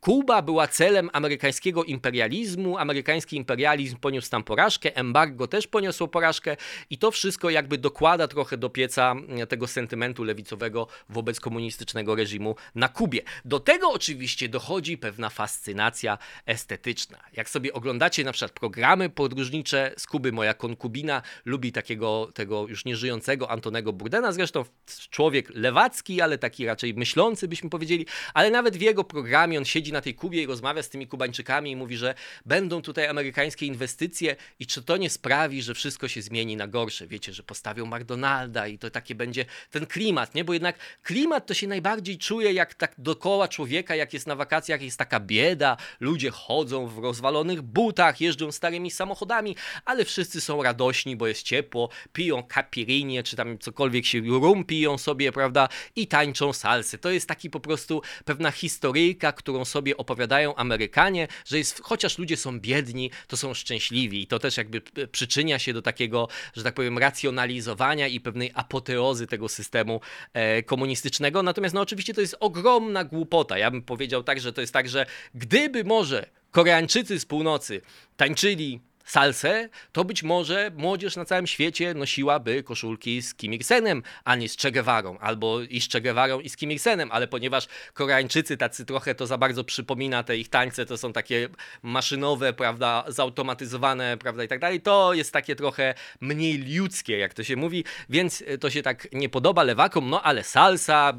Kuba 0.00 0.42
była 0.42 0.68
celem 0.68 1.10
amerykańskiego 1.12 1.84
imperializmu, 1.84 2.78
amerykański 2.78 3.36
imperializm 3.36 3.96
poniósł 3.96 4.30
tam 4.30 4.44
porażkę, 4.44 4.96
embargo 4.96 5.46
też 5.46 5.66
poniosło 5.66 6.08
porażkę 6.08 6.56
i 6.90 6.98
to 6.98 7.10
wszystko 7.10 7.50
jakby 7.50 7.78
dokłada 7.78 8.28
trochę 8.28 8.56
do 8.56 8.70
pieca 8.70 9.14
tego 9.48 9.66
sentymentu 9.66 10.24
lewicowego 10.24 10.86
wobec 11.08 11.40
komunistycznego 11.40 12.14
reżimu 12.14 12.56
na 12.74 12.88
Kubie. 12.88 13.22
Do 13.44 13.60
tego 13.60 13.90
oczywiście 13.90 14.48
dochodzi 14.48 14.98
pewna 14.98 15.30
fascynacja 15.30 16.18
estetyczna. 16.46 17.18
Jak 17.32 17.50
sobie 17.50 17.72
oglądacie 17.72 18.24
na 18.24 18.32
przykład 18.32 18.52
programy 18.52 19.10
podróżnicze 19.10 19.94
z 19.96 20.06
Kuby, 20.06 20.32
moja 20.32 20.54
konkubina 20.54 21.22
lubi 21.44 21.72
takiego 21.72 22.30
tego 22.34 22.68
już 22.68 22.84
nieżyjącego 22.84 23.50
Antonego 23.50 23.92
Burdena, 23.92 24.32
zresztą 24.32 24.64
człowiek 25.10 25.50
lewacki, 25.54 26.20
ale 26.20 26.38
taki 26.38 26.66
raczej 26.66 26.94
myślący 26.94 27.48
byśmy 27.48 27.70
powiedzieli, 27.70 28.06
ale 28.34 28.50
nawet 28.50 28.76
w 28.76 28.80
jego 28.80 29.04
programie 29.04 29.58
on 29.58 29.64
siedzi 29.64 29.89
na 29.92 30.00
tej 30.00 30.14
Kubie 30.14 30.42
i 30.42 30.46
rozmawia 30.46 30.82
z 30.82 30.88
tymi 30.88 31.06
Kubańczykami 31.06 31.70
i 31.70 31.76
mówi, 31.76 31.96
że 31.96 32.14
będą 32.46 32.82
tutaj 32.82 33.06
amerykańskie 33.06 33.66
inwestycje 33.66 34.36
i 34.58 34.66
czy 34.66 34.82
to 34.82 34.96
nie 34.96 35.10
sprawi, 35.10 35.62
że 35.62 35.74
wszystko 35.74 36.08
się 36.08 36.22
zmieni 36.22 36.56
na 36.56 36.66
gorsze. 36.66 37.06
Wiecie, 37.06 37.32
że 37.32 37.42
postawią 37.42 37.86
McDonalda 37.86 38.66
i 38.66 38.78
to 38.78 38.90
takie 38.90 39.14
będzie 39.14 39.44
ten 39.70 39.86
klimat, 39.86 40.34
nie? 40.34 40.44
Bo 40.44 40.52
jednak 40.52 40.78
klimat 41.02 41.46
to 41.46 41.54
się 41.54 41.66
najbardziej 41.66 42.18
czuje 42.18 42.52
jak 42.52 42.74
tak 42.74 42.94
dookoła 42.98 43.48
człowieka, 43.48 43.94
jak 43.94 44.12
jest 44.12 44.26
na 44.26 44.36
wakacjach, 44.36 44.82
jest 44.82 44.98
taka 44.98 45.20
bieda, 45.20 45.76
ludzie 46.00 46.30
chodzą 46.30 46.86
w 46.86 46.98
rozwalonych 46.98 47.62
butach, 47.62 48.20
jeżdżą 48.20 48.52
starymi 48.52 48.90
samochodami, 48.90 49.56
ale 49.84 50.04
wszyscy 50.04 50.40
są 50.40 50.62
radośni, 50.62 51.16
bo 51.16 51.26
jest 51.26 51.42
ciepło, 51.42 51.88
piją 52.12 52.42
capirinie, 52.54 53.22
czy 53.22 53.36
tam 53.36 53.58
cokolwiek 53.58 54.06
się 54.06 54.20
rum 54.20 54.64
piją 54.64 54.98
sobie, 54.98 55.32
prawda? 55.32 55.68
I 55.96 56.06
tańczą 56.06 56.52
salsy. 56.52 56.98
To 56.98 57.10
jest 57.10 57.28
taki 57.28 57.50
po 57.50 57.60
prostu 57.60 58.02
pewna 58.24 58.50
historyjka, 58.50 59.32
którą 59.32 59.64
sobie 59.64 59.79
opowiadają 59.96 60.54
Amerykanie, 60.54 61.28
że 61.44 61.58
jest, 61.58 61.80
chociaż 61.82 62.18
ludzie 62.18 62.36
są 62.36 62.60
biedni, 62.60 63.10
to 63.26 63.36
są 63.36 63.54
szczęśliwi 63.54 64.22
i 64.22 64.26
to 64.26 64.38
też 64.38 64.56
jakby 64.56 64.80
przyczynia 65.12 65.58
się 65.58 65.72
do 65.72 65.82
takiego, 65.82 66.28
że 66.54 66.62
tak 66.62 66.74
powiem, 66.74 66.98
racjonalizowania 66.98 68.08
i 68.08 68.20
pewnej 68.20 68.50
apoteozy 68.54 69.26
tego 69.26 69.48
systemu 69.48 70.00
e, 70.32 70.62
komunistycznego. 70.62 71.42
Natomiast 71.42 71.74
no 71.74 71.80
oczywiście 71.80 72.14
to 72.14 72.20
jest 72.20 72.36
ogromna 72.40 73.04
głupota. 73.04 73.58
Ja 73.58 73.70
bym 73.70 73.82
powiedział 73.82 74.22
tak, 74.22 74.40
że 74.40 74.52
to 74.52 74.60
jest 74.60 74.72
tak, 74.72 74.88
że 74.88 75.06
gdyby 75.34 75.84
może 75.84 76.26
Koreańczycy 76.50 77.20
z 77.20 77.26
północy 77.26 77.80
tańczyli 78.16 78.80
salsę, 79.10 79.68
to 79.92 80.04
być 80.04 80.22
może 80.22 80.70
młodzież 80.76 81.16
na 81.16 81.24
całym 81.24 81.46
świecie 81.46 81.94
nosiłaby 81.94 82.62
koszulki 82.62 83.22
z 83.22 83.34
Kim 83.34 83.54
Il-senem, 83.54 84.02
a 84.24 84.36
nie 84.36 84.48
z 84.48 84.56
Che 84.56 84.72
Guevarą, 84.72 85.18
albo 85.18 85.60
i 85.60 85.80
z 85.80 85.88
Che 85.88 86.00
Guevarą 86.00 86.40
i 86.40 86.48
z 86.48 86.56
Kim 86.56 86.72
Il-senem, 86.72 87.08
ale 87.12 87.28
ponieważ 87.28 87.68
Koreańczycy 87.94 88.56
tacy 88.56 88.84
trochę 88.84 89.14
to 89.14 89.26
za 89.26 89.38
bardzo 89.38 89.64
przypomina 89.64 90.22
te 90.22 90.36
ich 90.36 90.48
tańce, 90.48 90.86
to 90.86 90.96
są 90.96 91.12
takie 91.12 91.48
maszynowe, 91.82 92.52
prawda, 92.52 93.04
zautomatyzowane, 93.08 94.16
prawda, 94.16 94.44
i 94.44 94.48
tak 94.48 94.60
dalej, 94.60 94.80
to 94.80 95.14
jest 95.14 95.32
takie 95.32 95.56
trochę 95.56 95.94
mniej 96.20 96.58
ludzkie, 96.58 97.18
jak 97.18 97.34
to 97.34 97.44
się 97.44 97.56
mówi, 97.56 97.84
więc 98.08 98.44
to 98.60 98.70
się 98.70 98.82
tak 98.82 99.08
nie 99.12 99.28
podoba 99.28 99.62
lewakom, 99.62 100.10
no 100.10 100.22
ale 100.22 100.44
salsa, 100.44 101.12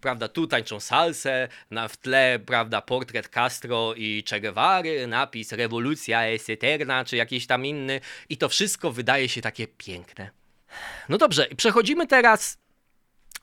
prawda, 0.00 0.28
tu 0.28 0.46
tańczą 0.46 0.80
salsę, 0.80 1.48
na 1.70 1.88
w 1.88 1.96
tle, 1.96 2.38
prawda, 2.46 2.82
portret 2.82 3.28
Castro 3.28 3.94
i 3.96 4.24
Che 4.30 4.40
Guevary, 4.40 5.06
napis 5.06 5.52
rewolucja 5.52 6.26
es 6.26 6.50
eterna, 6.50 7.04
czy 7.04 7.16
jakieś 7.16 7.37
jakiś 7.38 7.46
tam 7.46 7.66
inny 7.66 8.00
i 8.28 8.36
to 8.36 8.48
wszystko 8.48 8.92
wydaje 8.92 9.28
się 9.28 9.40
takie 9.40 9.66
piękne. 9.66 10.30
No 11.08 11.18
dobrze, 11.18 11.46
przechodzimy 11.56 12.06
teraz 12.06 12.58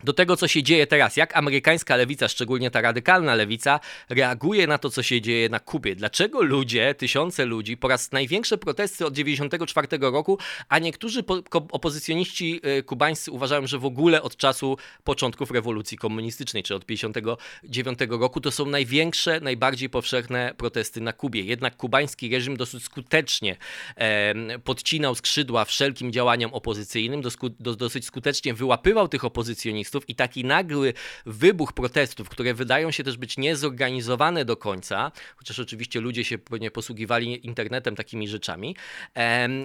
do 0.03 0.13
tego, 0.13 0.37
co 0.37 0.47
się 0.47 0.63
dzieje 0.63 0.87
teraz, 0.87 1.17
jak 1.17 1.37
amerykańska 1.37 1.95
lewica, 1.95 2.27
szczególnie 2.27 2.71
ta 2.71 2.81
radykalna 2.81 3.35
lewica, 3.35 3.79
reaguje 4.09 4.67
na 4.67 4.77
to, 4.77 4.89
co 4.89 5.03
się 5.03 5.21
dzieje 5.21 5.49
na 5.49 5.59
Kubie. 5.59 5.95
Dlaczego 5.95 6.41
ludzie, 6.41 6.95
tysiące 6.95 7.45
ludzi, 7.45 7.77
po 7.77 7.87
raz 7.87 8.11
największe 8.11 8.57
protesty 8.57 9.05
od 9.05 9.13
1994 9.13 10.11
roku, 10.11 10.37
a 10.69 10.79
niektórzy 10.79 11.23
opozycjoniści 11.71 12.61
y, 12.79 12.83
kubańscy 12.83 13.31
uważają, 13.31 13.67
że 13.67 13.79
w 13.79 13.85
ogóle 13.85 14.21
od 14.21 14.37
czasu 14.37 14.77
początków 15.03 15.51
rewolucji 15.51 15.97
komunistycznej, 15.97 16.63
czy 16.63 16.75
od 16.75 16.85
1959 16.85 17.99
roku, 18.09 18.41
to 18.41 18.51
są 18.51 18.65
największe, 18.65 19.39
najbardziej 19.39 19.89
powszechne 19.89 20.53
protesty 20.57 21.01
na 21.01 21.13
Kubie. 21.13 21.41
Jednak 21.41 21.77
kubański 21.77 22.29
reżim 22.29 22.57
dosyć 22.57 22.83
skutecznie 22.83 23.57
e, 23.95 24.59
podcinał 24.59 25.15
skrzydła 25.15 25.65
wszelkim 25.65 26.11
działaniom 26.11 26.53
opozycyjnym, 26.53 27.21
dosyć 27.59 28.05
skutecznie 28.05 28.53
wyłapywał 28.53 29.07
tych 29.07 29.25
opozycjonistów, 29.25 29.84
i 30.07 30.15
taki 30.15 30.45
nagły 30.45 30.93
wybuch 31.25 31.73
protestów, 31.73 32.29
które 32.29 32.53
wydają 32.53 32.91
się 32.91 33.03
też 33.03 33.17
być 33.17 33.37
niezorganizowane 33.37 34.45
do 34.45 34.57
końca, 34.57 35.11
chociaż 35.35 35.59
oczywiście 35.59 36.01
ludzie 36.01 36.23
się 36.23 36.37
nie 36.59 36.71
posługiwali 36.71 37.45
internetem 37.45 37.95
takimi 37.95 38.27
rzeczami, 38.27 38.75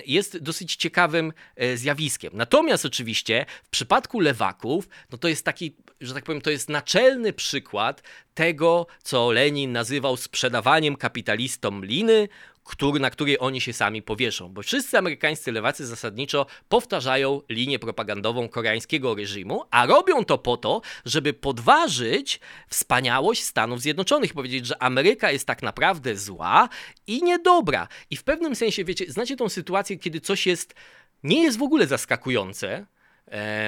jest 0.07 0.39
dosyć 0.39 0.77
ciekawym 0.77 1.33
e, 1.57 1.77
zjawiskiem. 1.77 2.33
Natomiast 2.35 2.87
oczywiście 2.87 3.47
w 3.63 3.69
przypadku 3.69 4.21
lewaków, 4.21 4.89
no 5.13 5.19
to 5.19 5.29
jest 5.29 5.45
taki, 5.45 5.77
że 6.01 6.15
tak 6.15 6.25
powiem, 6.25 6.41
to 6.41 6.51
jest 6.51 6.69
naczelny 6.69 7.33
przykład 7.33 8.03
tego, 8.35 8.87
co 9.03 9.33
Lenin 9.33 9.73
nazywał 9.73 10.17
sprzedawaniem 10.17 10.97
kapitalistom 10.97 11.85
liny, 11.85 12.29
który, 12.71 13.01
na 13.01 13.11
której 13.11 13.37
oni 13.41 13.61
się 13.61 13.73
sami 13.73 14.03
powieszą, 14.03 14.49
bo 14.49 14.63
wszyscy 14.63 14.99
amerykańscy 14.99 15.53
lewacy 15.53 15.87
zasadniczo 15.87 16.47
powtarzają 16.69 17.43
linię 17.49 17.79
propagandową 17.79 18.49
koreańskiego 18.49 19.15
reżimu, 19.15 19.63
a 19.71 19.87
robią 19.87 20.25
to 20.25 20.39
po 20.39 20.57
to, 20.57 20.81
żeby 21.05 21.33
podważyć 21.33 22.41
wspaniałość 22.69 23.43
Stanów 23.43 23.81
Zjednoczonych, 23.81 24.35
powiedzieć, 24.35 24.67
że 24.67 24.83
Ameryka 24.83 25.31
jest 25.31 25.47
tak 25.47 25.63
naprawdę 25.63 26.17
zła 26.17 26.69
i 27.07 27.23
niedobra. 27.23 27.89
I 28.11 28.17
w 28.17 28.25
pewnym 28.25 28.57
sensie, 28.57 28.85
wiecie, 28.85 29.13
znacie 29.13 29.37
tą 29.37 29.49
sytuację, 29.49 29.99
kiedy 29.99 30.21
coś 30.21 30.47
jest, 30.47 30.75
nie 31.23 31.43
jest 31.43 31.59
w 31.59 31.63
ogóle 31.63 31.87
zaskakujące, 31.87 32.87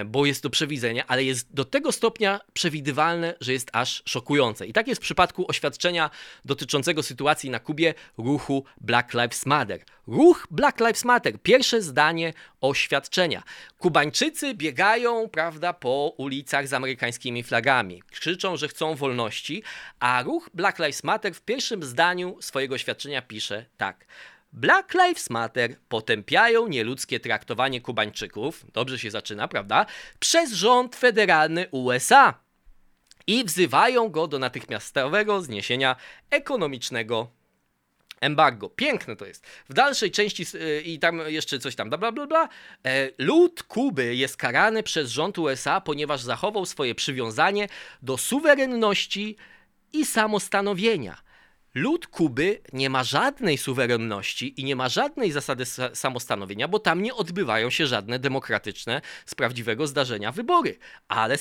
bo 0.07 0.27
jest 0.27 0.43
to 0.43 0.51
przewidzenie, 0.51 1.05
ale 1.07 1.25
jest 1.25 1.55
do 1.55 1.65
tego 1.65 1.93
stopnia 1.93 2.41
przewidywalne, 2.53 3.35
że 3.41 3.53
jest 3.53 3.71
aż 3.73 4.03
szokujące. 4.07 4.67
I 4.67 4.73
tak 4.73 4.89
jest 4.89 5.01
w 5.01 5.05
przypadku 5.05 5.45
oświadczenia 5.49 6.11
dotyczącego 6.45 7.03
sytuacji 7.03 7.51
na 7.51 7.59
Kubie 7.59 7.95
ruchu 8.19 8.65
Black 8.81 9.15
Lives 9.15 9.47
Matter. 9.47 9.81
Ruch 10.07 10.47
Black 10.51 10.81
Lives 10.81 11.05
Matter, 11.05 11.43
pierwsze 11.43 11.83
zdanie 11.83 12.33
oświadczenia. 12.61 13.43
Kubańczycy 13.79 14.55
biegają, 14.55 15.29
prawda, 15.29 15.73
po 15.73 16.15
ulicach 16.17 16.69
z 16.69 16.73
amerykańskimi 16.73 17.43
flagami. 17.43 18.03
Krzyczą, 18.11 18.57
że 18.57 18.69
chcą 18.69 18.95
wolności, 18.95 19.63
a 20.01 20.23
ruch 20.23 20.51
Black 20.55 20.79
Lives 20.79 21.05
Matter 21.05 21.35
w 21.35 21.43
pierwszym 21.43 21.83
zdaniu 21.83 22.37
swojego 22.41 22.75
oświadczenia 22.75 23.23
pisze 23.23 23.65
tak. 23.77 24.07
Black 24.53 24.95
Lives 24.95 25.31
Matter 25.31 25.77
potępiają 25.89 26.69
nieludzkie 26.69 27.21
traktowanie 27.21 27.81
Kubańczyków, 27.81 28.67
dobrze 28.73 28.99
się 28.99 29.11
zaczyna, 29.11 29.49
prawda, 29.49 29.87
przez 30.19 30.53
rząd 30.53 30.97
federalny 30.97 31.67
USA 31.71 32.35
i 33.27 33.45
wzywają 33.45 34.09
go 34.09 34.29
do 34.29 34.39
natychmiastowego 34.39 35.43
zniesienia 35.43 35.97
ekonomicznego 36.31 37.31
embargo. 38.21 38.71
Piękne 38.71 39.17
to 39.17 39.27
jest. 39.27 39.47
W 39.69 39.75
dalszej 39.75 40.11
części 40.11 40.47
yy, 40.55 40.81
i 40.81 40.99
tam 40.99 41.21
jeszcze 41.27 41.59
coś 41.59 41.75
tam, 41.75 41.89
bla 41.89 41.99
bla 41.99 42.27
bla, 42.27 42.49
e, 42.87 43.11
lud 43.19 43.63
Kuby 43.63 44.17
jest 44.17 44.37
karany 44.37 44.83
przez 44.83 45.11
rząd 45.11 45.39
USA, 45.39 45.81
ponieważ 45.81 46.23
zachował 46.23 46.67
swoje 46.67 46.95
przywiązanie 46.95 47.69
do 48.03 48.19
suwerenności 48.19 49.37
i 49.93 50.07
samostanowienia 50.07 51.32
Lud 51.75 52.07
Kuby 52.07 52.61
nie 52.73 52.91
ma 52.91 53.05
żadnej 53.05 53.59
suwerenności 53.59 54.61
i 54.61 54.65
nie 54.65 54.77
ma 54.77 54.89
żadnej 54.89 55.33
zasady 55.33 55.65
samostanowienia, 55.95 56.69
bo 56.69 56.79
tam 56.79 57.03
nie 57.03 57.15
odbywają 57.15 57.71
się 57.71 57.87
żadne 57.87 58.19
demokratyczne, 58.19 59.01
z 59.27 59.35
prawdziwego 59.35 59.87
zdarzenia 59.87 60.33
wybory. 60.33 60.79
Ale 61.09 61.37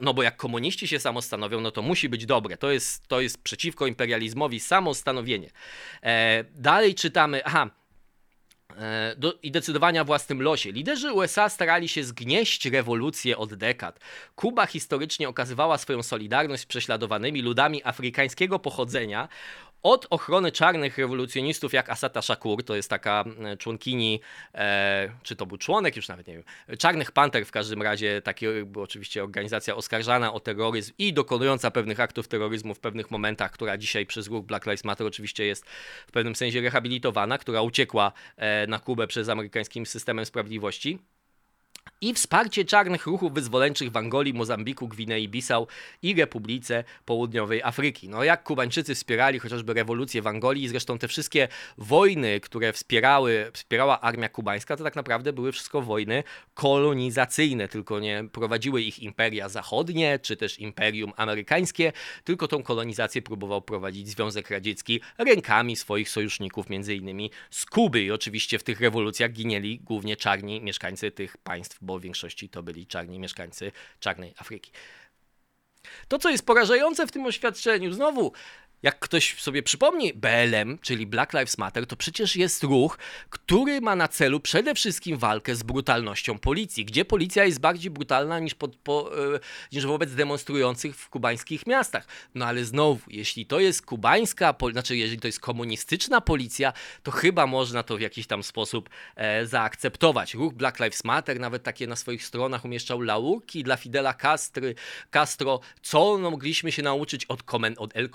no 0.00 0.14
bo 0.14 0.22
jak 0.22 0.36
komuniści 0.36 0.88
się 0.88 1.00
samostanowią, 1.00 1.60
no 1.60 1.70
to 1.70 1.82
musi 1.82 2.08
być 2.08 2.26
dobre. 2.26 2.56
To 2.56 2.70
jest, 2.70 3.08
to 3.08 3.20
jest 3.20 3.42
przeciwko 3.42 3.86
imperializmowi 3.86 4.60
samostanowienie. 4.60 5.50
E, 6.02 6.44
dalej 6.54 6.94
czytamy, 6.94 7.44
aha, 7.44 7.70
e, 8.76 9.14
do, 9.16 9.38
i 9.42 9.50
decydowania 9.50 10.04
własnym 10.04 10.42
losie. 10.42 10.72
Liderzy 10.72 11.12
USA 11.12 11.48
starali 11.48 11.88
się 11.88 12.04
zgnieść 12.04 12.66
rewolucję 12.66 13.36
od 13.38 13.54
dekad. 13.54 14.00
Kuba 14.34 14.66
historycznie 14.66 15.28
okazywała 15.28 15.78
swoją 15.78 16.02
solidarność 16.02 16.62
z 16.62 16.66
prześladowanymi 16.66 17.42
ludami 17.42 17.80
afrykańskiego 17.84 18.58
pochodzenia 18.58 19.28
od 19.84 20.06
ochrony 20.10 20.52
czarnych 20.52 20.98
rewolucjonistów 20.98 21.72
jak 21.72 21.90
Asata 21.90 22.22
Shakur, 22.22 22.64
to 22.64 22.76
jest 22.76 22.90
taka 22.90 23.24
e, 23.44 23.56
członkini, 23.56 24.20
e, 24.54 25.10
czy 25.22 25.36
to 25.36 25.46
był 25.46 25.58
członek, 25.58 25.96
już 25.96 26.08
nawet 26.08 26.26
nie 26.26 26.34
wiem, 26.34 26.44
Czarnych 26.78 27.12
Panter 27.12 27.46
w 27.46 27.50
każdym 27.50 27.82
razie, 27.82 28.22
takie 28.22 28.64
była 28.64 28.84
oczywiście 28.84 29.24
organizacja 29.24 29.76
oskarżana 29.76 30.32
o 30.32 30.40
terroryzm 30.40 30.92
i 30.98 31.12
dokonująca 31.12 31.70
pewnych 31.70 32.00
aktów 32.00 32.28
terroryzmu 32.28 32.74
w 32.74 32.80
pewnych 32.80 33.10
momentach, 33.10 33.50
która 33.50 33.78
dzisiaj 33.78 34.06
przez 34.06 34.28
ruch 34.28 34.44
Black 34.44 34.66
Lives 34.66 34.84
Matter 34.84 35.06
oczywiście 35.06 35.44
jest 35.44 35.66
w 36.06 36.12
pewnym 36.12 36.36
sensie 36.36 36.60
rehabilitowana, 36.60 37.38
która 37.38 37.62
uciekła 37.62 38.12
e, 38.36 38.66
na 38.66 38.78
Kubę 38.78 39.06
przez 39.06 39.28
amerykańskim 39.28 39.86
systemem 39.86 40.26
sprawiedliwości. 40.26 40.98
I 42.04 42.14
wsparcie 42.14 42.64
czarnych 42.64 43.06
ruchów 43.06 43.34
wyzwoleńczych 43.34 43.90
w 43.90 43.96
Angolii, 43.96 44.34
Mozambiku, 44.34 44.88
Gwinei 44.88 45.28
Bissau 45.28 45.66
i 46.02 46.14
Republice 46.14 46.84
Południowej 47.04 47.62
Afryki. 47.62 48.08
No 48.08 48.24
jak 48.24 48.42
Kubańczycy 48.42 48.94
wspierali 48.94 49.38
chociażby 49.38 49.74
rewolucję 49.74 50.22
w 50.22 50.26
Angolii, 50.26 50.68
zresztą 50.68 50.98
te 50.98 51.08
wszystkie 51.08 51.48
wojny, 51.78 52.40
które 52.40 52.72
wspierały, 52.72 53.50
wspierała 53.52 54.00
armia 54.00 54.28
kubańska, 54.28 54.76
to 54.76 54.84
tak 54.84 54.96
naprawdę 54.96 55.32
były 55.32 55.52
wszystko 55.52 55.82
wojny 55.82 56.22
kolonizacyjne, 56.54 57.68
tylko 57.68 58.00
nie 58.00 58.24
prowadziły 58.32 58.82
ich 58.82 58.98
imperia 58.98 59.48
zachodnie, 59.48 60.18
czy 60.18 60.36
też 60.36 60.58
imperium 60.58 61.12
amerykańskie, 61.16 61.92
tylko 62.24 62.48
tą 62.48 62.62
kolonizację 62.62 63.22
próbował 63.22 63.62
prowadzić 63.62 64.08
Związek 64.08 64.50
Radziecki 64.50 65.00
rękami 65.18 65.76
swoich 65.76 66.10
sojuszników, 66.10 66.70
między 66.70 66.94
innymi 66.94 67.30
z 67.50 67.66
Kuby. 67.66 68.02
I 68.02 68.10
oczywiście 68.10 68.58
w 68.58 68.62
tych 68.62 68.80
rewolucjach 68.80 69.32
ginęli 69.32 69.78
głównie 69.78 70.16
czarni 70.16 70.60
mieszkańcy 70.60 71.10
tych 71.10 71.36
państw, 71.36 71.78
bo 71.94 71.98
w 71.98 72.02
większości 72.02 72.48
to 72.48 72.62
byli 72.62 72.86
czarni 72.86 73.18
mieszkańcy 73.18 73.72
czarnej 74.00 74.34
Afryki. 74.38 74.72
To, 76.08 76.18
co 76.18 76.30
jest 76.30 76.46
porażające 76.46 77.06
w 77.06 77.12
tym 77.12 77.26
oświadczeniu, 77.26 77.92
znowu 77.92 78.32
jak 78.84 78.98
ktoś 78.98 79.42
sobie 79.42 79.62
przypomni, 79.62 80.12
BLM, 80.14 80.78
czyli 80.78 81.06
Black 81.06 81.32
Lives 81.32 81.58
Matter, 81.58 81.86
to 81.86 81.96
przecież 81.96 82.36
jest 82.36 82.62
ruch, 82.62 82.98
który 83.30 83.80
ma 83.80 83.96
na 83.96 84.08
celu 84.08 84.40
przede 84.40 84.74
wszystkim 84.74 85.18
walkę 85.18 85.54
z 85.54 85.62
brutalnością 85.62 86.38
policji, 86.38 86.84
gdzie 86.84 87.04
policja 87.04 87.44
jest 87.44 87.60
bardziej 87.60 87.90
brutalna 87.90 88.38
niż, 88.38 88.54
pod, 88.54 88.76
po, 88.76 89.10
e, 89.34 89.40
niż 89.72 89.86
wobec 89.86 90.14
demonstrujących 90.14 90.96
w 90.96 91.08
kubańskich 91.08 91.66
miastach. 91.66 92.06
No 92.34 92.46
ale 92.46 92.64
znowu, 92.64 93.00
jeśli 93.08 93.46
to 93.46 93.60
jest 93.60 93.86
kubańska, 93.86 94.54
znaczy 94.72 94.96
jeżeli 94.96 95.20
to 95.20 95.28
jest 95.28 95.40
komunistyczna 95.40 96.20
policja, 96.20 96.72
to 97.02 97.10
chyba 97.10 97.46
można 97.46 97.82
to 97.82 97.96
w 97.96 98.00
jakiś 98.00 98.26
tam 98.26 98.42
sposób 98.42 98.90
e, 99.16 99.46
zaakceptować. 99.46 100.34
Ruch 100.34 100.54
Black 100.54 100.80
Lives 100.80 101.04
Matter 101.04 101.40
nawet 101.40 101.62
takie 101.62 101.86
na 101.86 101.96
swoich 101.96 102.24
stronach 102.24 102.64
umieszczał 102.64 103.00
laurki 103.00 103.62
dla 103.62 103.76
Fidela 103.76 104.14
Castry, 104.14 104.74
Castro, 105.10 105.60
co 105.82 106.18
no, 106.18 106.30
mogliśmy 106.30 106.72
się 106.72 106.82
nauczyć 106.82 107.24
od, 107.26 107.42
od 107.76 107.96
El 107.96 108.10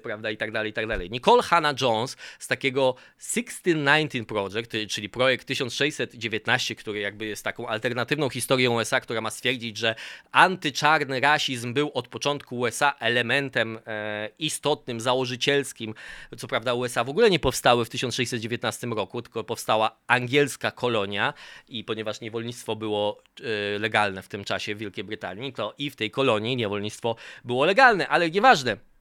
Prawda, 0.00 0.30
i 0.30 0.36
tak 0.36 0.52
dalej, 0.52 0.70
i 0.70 0.74
tak 0.74 0.86
dalej. 0.86 1.10
Nicole 1.10 1.42
Hannah 1.42 1.80
Jones 1.80 2.16
z 2.38 2.48
takiego 2.48 2.94
1619 3.18 4.24
Project, 4.24 4.72
czyli 4.88 5.08
projekt 5.08 5.46
1619, 5.46 6.74
który 6.74 7.00
jakby 7.00 7.26
jest 7.26 7.44
taką 7.44 7.68
alternatywną 7.68 8.28
historią 8.28 8.74
USA, 8.74 9.00
która 9.00 9.20
ma 9.20 9.30
stwierdzić, 9.30 9.76
że 9.76 9.94
antyczarny 10.32 11.20
rasizm 11.20 11.74
był 11.74 11.90
od 11.94 12.08
początku 12.08 12.58
USA 12.58 12.94
elementem 13.00 13.78
e, 13.86 14.28
istotnym, 14.38 15.00
założycielskim. 15.00 15.94
Co 16.38 16.48
prawda 16.48 16.74
USA 16.74 17.04
w 17.04 17.08
ogóle 17.08 17.30
nie 17.30 17.38
powstały 17.38 17.84
w 17.84 17.90
1619 17.90 18.86
roku, 18.86 19.22
tylko 19.22 19.44
powstała 19.44 19.96
angielska 20.06 20.70
kolonia 20.70 21.34
i 21.68 21.84
ponieważ 21.84 22.20
niewolnictwo 22.20 22.76
było 22.76 23.22
e, 23.40 23.78
legalne 23.78 24.22
w 24.22 24.28
tym 24.28 24.44
czasie 24.44 24.74
w 24.74 24.78
Wielkiej 24.78 25.04
Brytanii, 25.04 25.52
to 25.52 25.74
i 25.78 25.90
w 25.90 25.96
tej 25.96 26.10
kolonii 26.10 26.56
niewolnictwo 26.56 27.16
było 27.44 27.64
legalne, 27.64 28.08
ale 28.08 28.30
nieważne. 28.30 28.91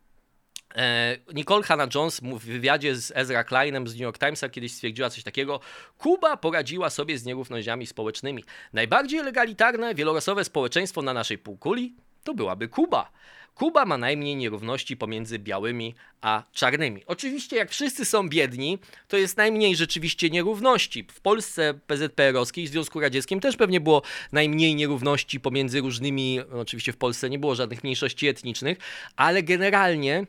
E, 0.75 1.17
Nicole 1.33 1.63
Hannah-Jones 1.63 2.39
w 2.39 2.45
wywiadzie 2.45 2.95
z 2.95 3.11
Ezra 3.15 3.43
Kleinem 3.43 3.87
z 3.87 3.93
New 3.93 4.01
York 4.01 4.19
Timesa 4.19 4.49
kiedyś 4.49 4.73
stwierdziła 4.73 5.09
coś 5.09 5.23
takiego. 5.23 5.59
Kuba 5.97 6.37
poradziła 6.37 6.89
sobie 6.89 7.17
z 7.17 7.25
nierównościami 7.25 7.87
społecznymi. 7.87 8.43
Najbardziej 8.73 9.23
legalitarne, 9.23 9.95
wielorasowe 9.95 10.43
społeczeństwo 10.43 11.01
na 11.01 11.13
naszej 11.13 11.37
półkuli 11.37 11.93
to 12.23 12.33
byłaby 12.33 12.67
Kuba. 12.67 13.11
Kuba 13.55 13.85
ma 13.85 13.97
najmniej 13.97 14.35
nierówności 14.35 14.97
pomiędzy 14.97 15.39
białymi 15.39 15.95
a 16.21 16.43
czarnymi. 16.51 17.05
Oczywiście, 17.05 17.55
jak 17.55 17.69
wszyscy 17.69 18.05
są 18.05 18.29
biedni, 18.29 18.79
to 19.07 19.17
jest 19.17 19.37
najmniej 19.37 19.75
rzeczywiście 19.75 20.29
nierówności. 20.29 21.07
W 21.11 21.21
Polsce 21.21 21.73
PZPR-owskiej, 21.87 22.67
Związku 22.67 22.99
Radzieckim 22.99 23.39
też 23.39 23.57
pewnie 23.57 23.79
było 23.79 24.01
najmniej 24.31 24.75
nierówności 24.75 25.39
pomiędzy 25.39 25.81
różnymi, 25.81 26.39
oczywiście 26.53 26.93
w 26.93 26.97
Polsce 26.97 27.29
nie 27.29 27.39
było 27.39 27.55
żadnych 27.55 27.83
mniejszości 27.83 28.27
etnicznych, 28.27 28.77
ale 29.15 29.43
generalnie 29.43 30.25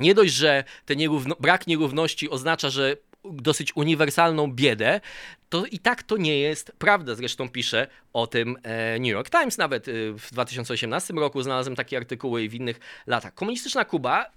nie 0.00 0.14
dość, 0.14 0.34
że 0.34 0.64
ten 0.86 0.98
nierówno, 0.98 1.36
brak 1.40 1.66
nierówności 1.66 2.30
oznacza, 2.30 2.70
że 2.70 2.96
dosyć 3.24 3.76
uniwersalną 3.76 4.52
biedę, 4.52 5.00
to 5.48 5.66
i 5.66 5.78
tak 5.78 6.02
to 6.02 6.16
nie 6.16 6.38
jest 6.38 6.72
prawda. 6.78 7.14
Zresztą 7.14 7.48
pisze 7.48 7.86
o 8.12 8.26
tym 8.26 8.56
e, 8.62 8.98
New 8.98 9.08
York 9.08 9.30
Times 9.30 9.58
nawet 9.58 9.88
e, 9.88 9.92
w 10.12 10.32
2018 10.32 11.14
roku 11.14 11.42
znalazłem 11.42 11.76
takie 11.76 11.96
artykuły 11.96 12.42
i 12.42 12.48
w 12.48 12.54
innych 12.54 12.80
latach. 13.06 13.34
Komunistyczna 13.34 13.84
Kuba 13.84 14.24
e, 14.24 14.28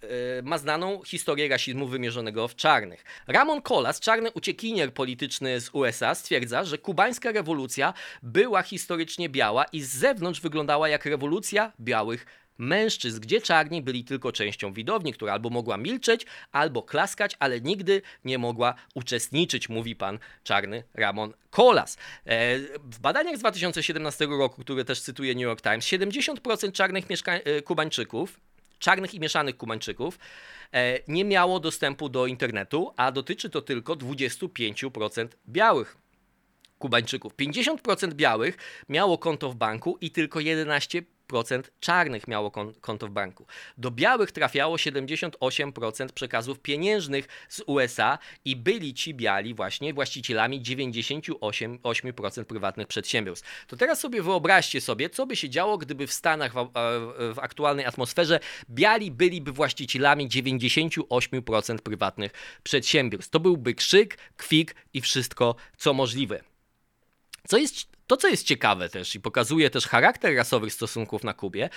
ma 0.41 0.57
znaną 0.57 1.01
historię 1.05 1.47
rasizmu 1.49 1.87
wymierzonego 1.87 2.47
w 2.47 2.55
czarnych. 2.55 3.05
Ramon 3.27 3.61
Colas, 3.61 3.99
czarny 3.99 4.31
uciekinier 4.31 4.93
polityczny 4.93 5.61
z 5.61 5.69
USA, 5.73 6.15
stwierdza, 6.15 6.63
że 6.63 6.77
kubańska 6.77 7.31
rewolucja 7.31 7.93
była 8.23 8.61
historycznie 8.63 9.29
biała 9.29 9.63
i 9.63 9.81
z 9.81 9.89
zewnątrz 9.89 10.41
wyglądała 10.41 10.89
jak 10.89 11.05
rewolucja 11.05 11.71
białych 11.79 12.25
mężczyzn, 12.57 13.19
gdzie 13.19 13.41
czarni 13.41 13.81
byli 13.81 14.03
tylko 14.03 14.31
częścią 14.31 14.73
widowni, 14.73 15.13
która 15.13 15.33
albo 15.33 15.49
mogła 15.49 15.77
milczeć, 15.77 16.25
albo 16.51 16.83
klaskać, 16.83 17.35
ale 17.39 17.61
nigdy 17.61 18.01
nie 18.25 18.37
mogła 18.37 18.75
uczestniczyć, 18.93 19.69
mówi 19.69 19.95
pan 19.95 20.19
czarny 20.43 20.83
Ramon 20.93 21.33
Colas. 21.51 21.97
E, 22.25 22.59
w 22.83 22.99
badaniach 22.99 23.35
z 23.37 23.39
2017 23.39 24.25
roku, 24.25 24.61
które 24.61 24.85
też 24.85 25.01
cytuje 25.01 25.35
New 25.35 25.43
York 25.43 25.61
Times, 25.61 25.85
70% 25.85 26.71
czarnych 26.71 27.05
e, 27.27 27.61
Kubańczyków, 27.61 28.39
czarnych 28.79 29.13
i 29.13 29.19
mieszanych 29.19 29.57
Kubańczyków, 29.57 30.19
e, 30.73 30.99
nie 31.07 31.25
miało 31.25 31.59
dostępu 31.59 32.09
do 32.09 32.27
internetu, 32.27 32.93
a 32.97 33.11
dotyczy 33.11 33.49
to 33.49 33.61
tylko 33.61 33.95
25% 33.95 35.27
białych 35.49 35.97
Kubańczyków. 36.79 37.33
50% 37.35 38.13
białych 38.13 38.57
miało 38.89 39.17
konto 39.17 39.49
w 39.49 39.55
banku 39.55 39.97
i 40.01 40.11
tylko 40.11 40.39
11% 40.39 41.03
czarnych 41.79 42.27
miało 42.27 42.51
konto 42.81 43.07
w 43.07 43.09
banku. 43.09 43.45
Do 43.77 43.91
białych 43.91 44.31
trafiało 44.31 44.75
78% 44.75 46.09
przekazów 46.09 46.59
pieniężnych 46.59 47.27
z 47.49 47.61
USA 47.65 48.17
i 48.45 48.55
byli 48.55 48.93
ci 48.93 49.13
biali 49.13 49.53
właśnie 49.53 49.93
właścicielami 49.93 50.61
98% 50.61 52.43
prywatnych 52.43 52.87
przedsiębiorstw. 52.87 53.65
To 53.67 53.77
teraz 53.77 53.99
sobie 53.99 54.21
wyobraźcie 54.21 54.81
sobie, 54.81 55.09
co 55.09 55.25
by 55.25 55.35
się 55.35 55.49
działo, 55.49 55.77
gdyby 55.77 56.07
w 56.07 56.13
Stanach 56.13 56.53
w, 56.53 56.71
w 57.35 57.39
aktualnej 57.39 57.85
atmosferze 57.85 58.39
biali 58.69 59.11
byliby 59.11 59.51
właścicielami 59.51 60.29
98% 60.29 61.77
prywatnych 61.77 62.31
przedsiębiorstw. 62.63 63.31
To 63.31 63.39
byłby 63.39 63.73
krzyk, 63.73 64.17
kwik 64.37 64.75
i 64.93 65.01
wszystko, 65.01 65.55
co 65.77 65.93
możliwe. 65.93 66.43
Co 67.47 67.57
jest 67.57 67.92
to, 68.07 68.17
co 68.17 68.27
jest 68.27 68.43
ciekawe 68.47 68.89
też 68.89 69.15
i 69.15 69.19
pokazuje 69.19 69.69
też 69.69 69.87
charakter 69.87 70.35
rasowych 70.35 70.73
stosunków 70.73 71.23
na 71.23 71.33
Kubie, 71.33 71.69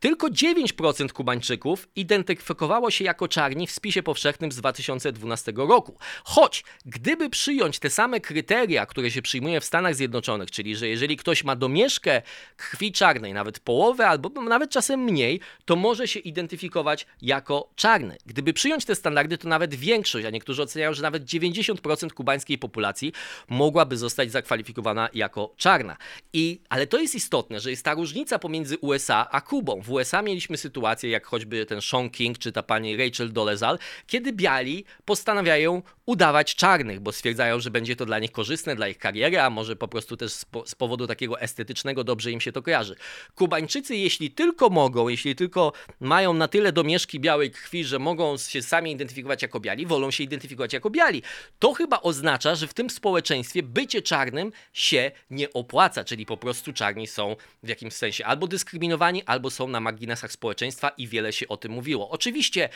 tylko 0.00 0.26
9% 0.28 1.12
Kubańczyków 1.12 1.88
identyfikowało 1.96 2.90
się 2.90 3.04
jako 3.04 3.28
czarni 3.28 3.66
w 3.66 3.70
spisie 3.70 4.02
powszechnym 4.02 4.52
z 4.52 4.56
2012 4.56 5.52
roku. 5.56 5.98
Choć 6.24 6.64
gdyby 6.86 7.30
przyjąć 7.30 7.78
te 7.78 7.90
same 7.90 8.20
kryteria, 8.20 8.86
które 8.86 9.10
się 9.10 9.22
przyjmuje 9.22 9.60
w 9.60 9.64
Stanach 9.64 9.94
Zjednoczonych, 9.94 10.50
czyli 10.50 10.76
że 10.76 10.88
jeżeli 10.88 11.16
ktoś 11.16 11.44
ma 11.44 11.56
domieszkę 11.56 12.22
krwi 12.56 12.92
czarnej, 12.92 13.32
nawet 13.32 13.60
połowę 13.60 14.08
albo 14.08 14.28
nawet 14.28 14.70
czasem 14.70 15.00
mniej, 15.00 15.40
to 15.64 15.76
może 15.76 16.08
się 16.08 16.20
identyfikować 16.20 17.06
jako 17.22 17.70
czarny. 17.76 18.16
Gdyby 18.26 18.52
przyjąć 18.52 18.84
te 18.84 18.94
standardy, 18.94 19.38
to 19.38 19.48
nawet 19.48 19.74
większość, 19.74 20.26
a 20.26 20.30
niektórzy 20.30 20.62
oceniają, 20.62 20.94
że 20.94 21.02
nawet 21.02 21.24
90% 21.24 22.10
kubańskiej 22.10 22.58
populacji 22.58 23.12
mogłaby 23.48 23.96
zostać 23.96 24.32
zakwalifikowana 24.32 25.08
jako 25.14 25.54
czarna. 25.56 25.96
I, 26.32 26.60
ale 26.68 26.86
to 26.86 26.98
jest 26.98 27.14
istotne, 27.14 27.60
że 27.60 27.70
jest 27.70 27.84
ta 27.84 27.94
różnica 27.94 28.38
pomiędzy 28.38 28.78
USA 28.78 29.30
a 29.30 29.40
Kubą. 29.40 29.80
W 29.82 29.89
USA 29.90 30.22
mieliśmy 30.22 30.56
sytuację, 30.56 31.10
jak 31.10 31.26
choćby 31.26 31.66
ten 31.66 31.80
Sean 31.80 32.10
King 32.10 32.38
czy 32.38 32.52
ta 32.52 32.62
pani 32.62 32.96
Rachel 32.96 33.32
Dolezal, 33.32 33.78
kiedy 34.06 34.32
biali 34.32 34.84
postanawiają 35.04 35.82
udawać 36.06 36.54
czarnych, 36.54 37.00
bo 37.00 37.12
stwierdzają, 37.12 37.60
że 37.60 37.70
będzie 37.70 37.96
to 37.96 38.06
dla 38.06 38.18
nich 38.18 38.32
korzystne, 38.32 38.76
dla 38.76 38.88
ich 38.88 38.98
kariery, 38.98 39.40
a 39.40 39.50
może 39.50 39.76
po 39.76 39.88
prostu 39.88 40.16
też 40.16 40.32
z 40.66 40.74
powodu 40.74 41.06
takiego 41.06 41.40
estetycznego 41.40 42.04
dobrze 42.04 42.30
im 42.30 42.40
się 42.40 42.52
to 42.52 42.62
kojarzy. 42.62 42.96
Kubańczycy, 43.34 43.96
jeśli 43.96 44.30
tylko 44.30 44.70
mogą, 44.70 45.08
jeśli 45.08 45.36
tylko 45.36 45.72
mają 46.00 46.34
na 46.34 46.48
tyle 46.48 46.72
domieszki 46.72 47.20
białej 47.20 47.50
krwi, 47.50 47.84
że 47.84 47.98
mogą 47.98 48.36
się 48.38 48.62
sami 48.62 48.92
identyfikować 48.92 49.42
jako 49.42 49.60
biali, 49.60 49.86
wolą 49.86 50.10
się 50.10 50.24
identyfikować 50.24 50.72
jako 50.72 50.90
biali. 50.90 51.22
To 51.58 51.72
chyba 51.74 52.00
oznacza, 52.00 52.54
że 52.54 52.66
w 52.66 52.74
tym 52.74 52.90
społeczeństwie 52.90 53.62
bycie 53.62 54.02
czarnym 54.02 54.52
się 54.72 55.10
nie 55.30 55.52
opłaca, 55.52 56.04
czyli 56.04 56.26
po 56.26 56.36
prostu 56.36 56.72
czarni 56.72 57.06
są 57.06 57.36
w 57.62 57.68
jakimś 57.68 57.92
sensie 57.92 58.26
albo 58.26 58.46
dyskryminowani, 58.46 59.22
albo 59.24 59.50
są 59.50 59.68
na 59.68 59.79
na 59.80 59.84
marginesach 59.84 60.32
społeczeństwa 60.32 60.88
i 60.88 61.08
wiele 61.08 61.32
się 61.32 61.48
o 61.48 61.56
tym 61.56 61.72
mówiło. 61.72 62.10
Oczywiście, 62.10 62.68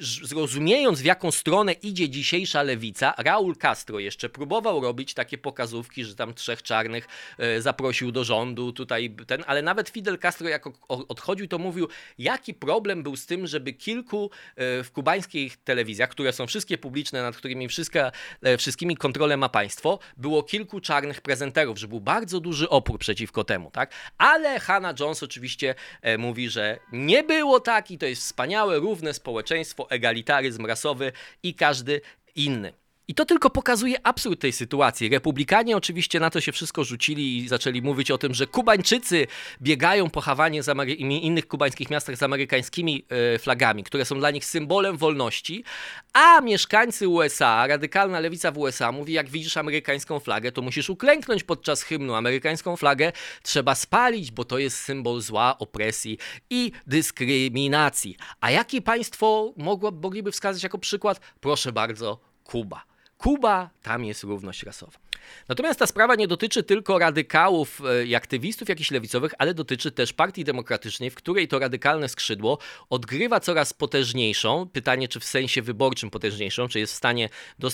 zrozumiejąc 0.00 1.00
w 1.00 1.04
jaką 1.04 1.30
stronę 1.30 1.72
idzie 1.72 2.08
dzisiejsza 2.08 2.62
lewica, 2.62 3.14
Raul 3.18 3.56
Castro 3.56 3.98
jeszcze 3.98 4.28
próbował 4.28 4.80
robić 4.80 5.14
takie 5.14 5.38
pokazówki, 5.38 6.04
że 6.04 6.14
tam 6.14 6.34
trzech 6.34 6.62
czarnych 6.62 7.08
e, 7.38 7.62
zaprosił 7.62 8.12
do 8.12 8.24
rządu, 8.24 8.72
tutaj 8.72 9.16
ten, 9.26 9.44
ale 9.46 9.62
nawet 9.62 9.88
Fidel 9.88 10.18
Castro 10.18 10.48
jak 10.48 10.64
odchodził, 10.88 11.48
to 11.48 11.58
mówił, 11.58 11.88
jaki 12.18 12.54
problem 12.54 13.02
był 13.02 13.16
z 13.16 13.26
tym, 13.26 13.46
żeby 13.46 13.72
kilku 13.72 14.30
e, 14.56 14.82
w 14.84 14.90
kubańskich 14.92 15.56
telewizjach, 15.56 16.10
które 16.10 16.32
są 16.32 16.46
wszystkie 16.46 16.78
publiczne, 16.78 17.22
nad 17.22 17.36
którymi 17.36 17.68
wszystka, 17.68 18.12
e, 18.42 18.56
wszystkimi 18.56 18.96
kontrolę 18.96 19.36
ma 19.36 19.48
państwo, 19.48 19.98
było 20.16 20.42
kilku 20.42 20.80
czarnych 20.80 21.20
prezenterów, 21.20 21.78
że 21.78 21.88
był 21.88 22.00
bardzo 22.00 22.40
duży 22.40 22.68
opór 22.68 22.98
przeciwko 22.98 23.44
temu, 23.44 23.70
tak? 23.70 23.94
Ale 24.18 24.60
Hannah 24.60 25.00
Jones 25.00 25.22
oczywiście 25.22 25.74
mówi, 26.18 26.47
że 26.48 26.78
nie 26.92 27.24
było 27.24 27.60
tak 27.60 27.90
i 27.90 27.98
to 27.98 28.06
jest 28.06 28.22
wspaniałe, 28.22 28.78
równe 28.78 29.14
społeczeństwo, 29.14 29.90
egalitaryzm 29.90 30.66
rasowy 30.66 31.12
i 31.42 31.54
każdy 31.54 32.00
inny. 32.34 32.72
I 33.10 33.14
to 33.14 33.24
tylko 33.24 33.50
pokazuje 33.50 34.06
absurd 34.06 34.40
tej 34.40 34.52
sytuacji. 34.52 35.08
Republikanie 35.08 35.76
oczywiście 35.76 36.20
na 36.20 36.30
to 36.30 36.40
się 36.40 36.52
wszystko 36.52 36.84
rzucili 36.84 37.36
i 37.36 37.48
zaczęli 37.48 37.82
mówić 37.82 38.10
o 38.10 38.18
tym, 38.18 38.34
że 38.34 38.46
Kubańczycy 38.46 39.26
biegają 39.62 40.10
po 40.10 40.20
Hawanie 40.20 40.60
i 40.86 41.26
innych 41.26 41.48
kubańskich 41.48 41.90
miastach 41.90 42.16
z 42.16 42.22
amerykańskimi 42.22 43.04
e, 43.34 43.38
flagami, 43.38 43.84
które 43.84 44.04
są 44.04 44.18
dla 44.18 44.30
nich 44.30 44.44
symbolem 44.44 44.96
wolności, 44.96 45.64
a 46.12 46.40
mieszkańcy 46.40 47.08
USA, 47.08 47.66
radykalna 47.66 48.20
lewica 48.20 48.52
w 48.52 48.58
USA 48.58 48.92
mówi, 48.92 49.12
jak 49.12 49.28
widzisz 49.28 49.56
amerykańską 49.56 50.20
flagę, 50.20 50.52
to 50.52 50.62
musisz 50.62 50.90
uklęknąć 50.90 51.44
podczas 51.44 51.82
hymnu. 51.82 52.14
Amerykańską 52.14 52.76
flagę 52.76 53.12
trzeba 53.42 53.74
spalić, 53.74 54.30
bo 54.30 54.44
to 54.44 54.58
jest 54.58 54.76
symbol 54.76 55.20
zła, 55.20 55.58
opresji 55.58 56.18
i 56.50 56.72
dyskryminacji. 56.86 58.16
A 58.40 58.50
jakie 58.50 58.82
państwo 58.82 59.52
mogło, 59.56 59.90
mogliby 59.90 60.32
wskazać 60.32 60.62
jako 60.62 60.78
przykład? 60.78 61.20
Proszę 61.40 61.72
bardzo, 61.72 62.20
Kuba. 62.44 62.88
Kuba, 63.18 63.70
tam 63.82 64.04
jest 64.04 64.22
równość 64.22 64.62
rasowa. 64.62 65.07
Natomiast 65.48 65.78
ta 65.78 65.86
sprawa 65.86 66.14
nie 66.14 66.28
dotyczy 66.28 66.62
tylko 66.62 66.98
radykałów 66.98 67.80
e, 67.84 68.04
i 68.04 68.14
aktywistów 68.14 68.68
jakichś 68.68 68.90
lewicowych, 68.90 69.32
ale 69.38 69.54
dotyczy 69.54 69.92
też 69.92 70.12
Partii 70.12 70.44
Demokratycznej, 70.44 71.10
w 71.10 71.14
której 71.14 71.48
to 71.48 71.58
radykalne 71.58 72.08
skrzydło 72.08 72.58
odgrywa 72.90 73.40
coraz 73.40 73.72
potężniejszą, 73.72 74.68
pytanie 74.72 75.08
czy 75.08 75.20
w 75.20 75.24
sensie 75.24 75.62
wyborczym 75.62 76.10
potężniejszą, 76.10 76.68
czy 76.68 76.78
jest 76.80 76.92
w 76.92 76.96
stanie 76.96 77.28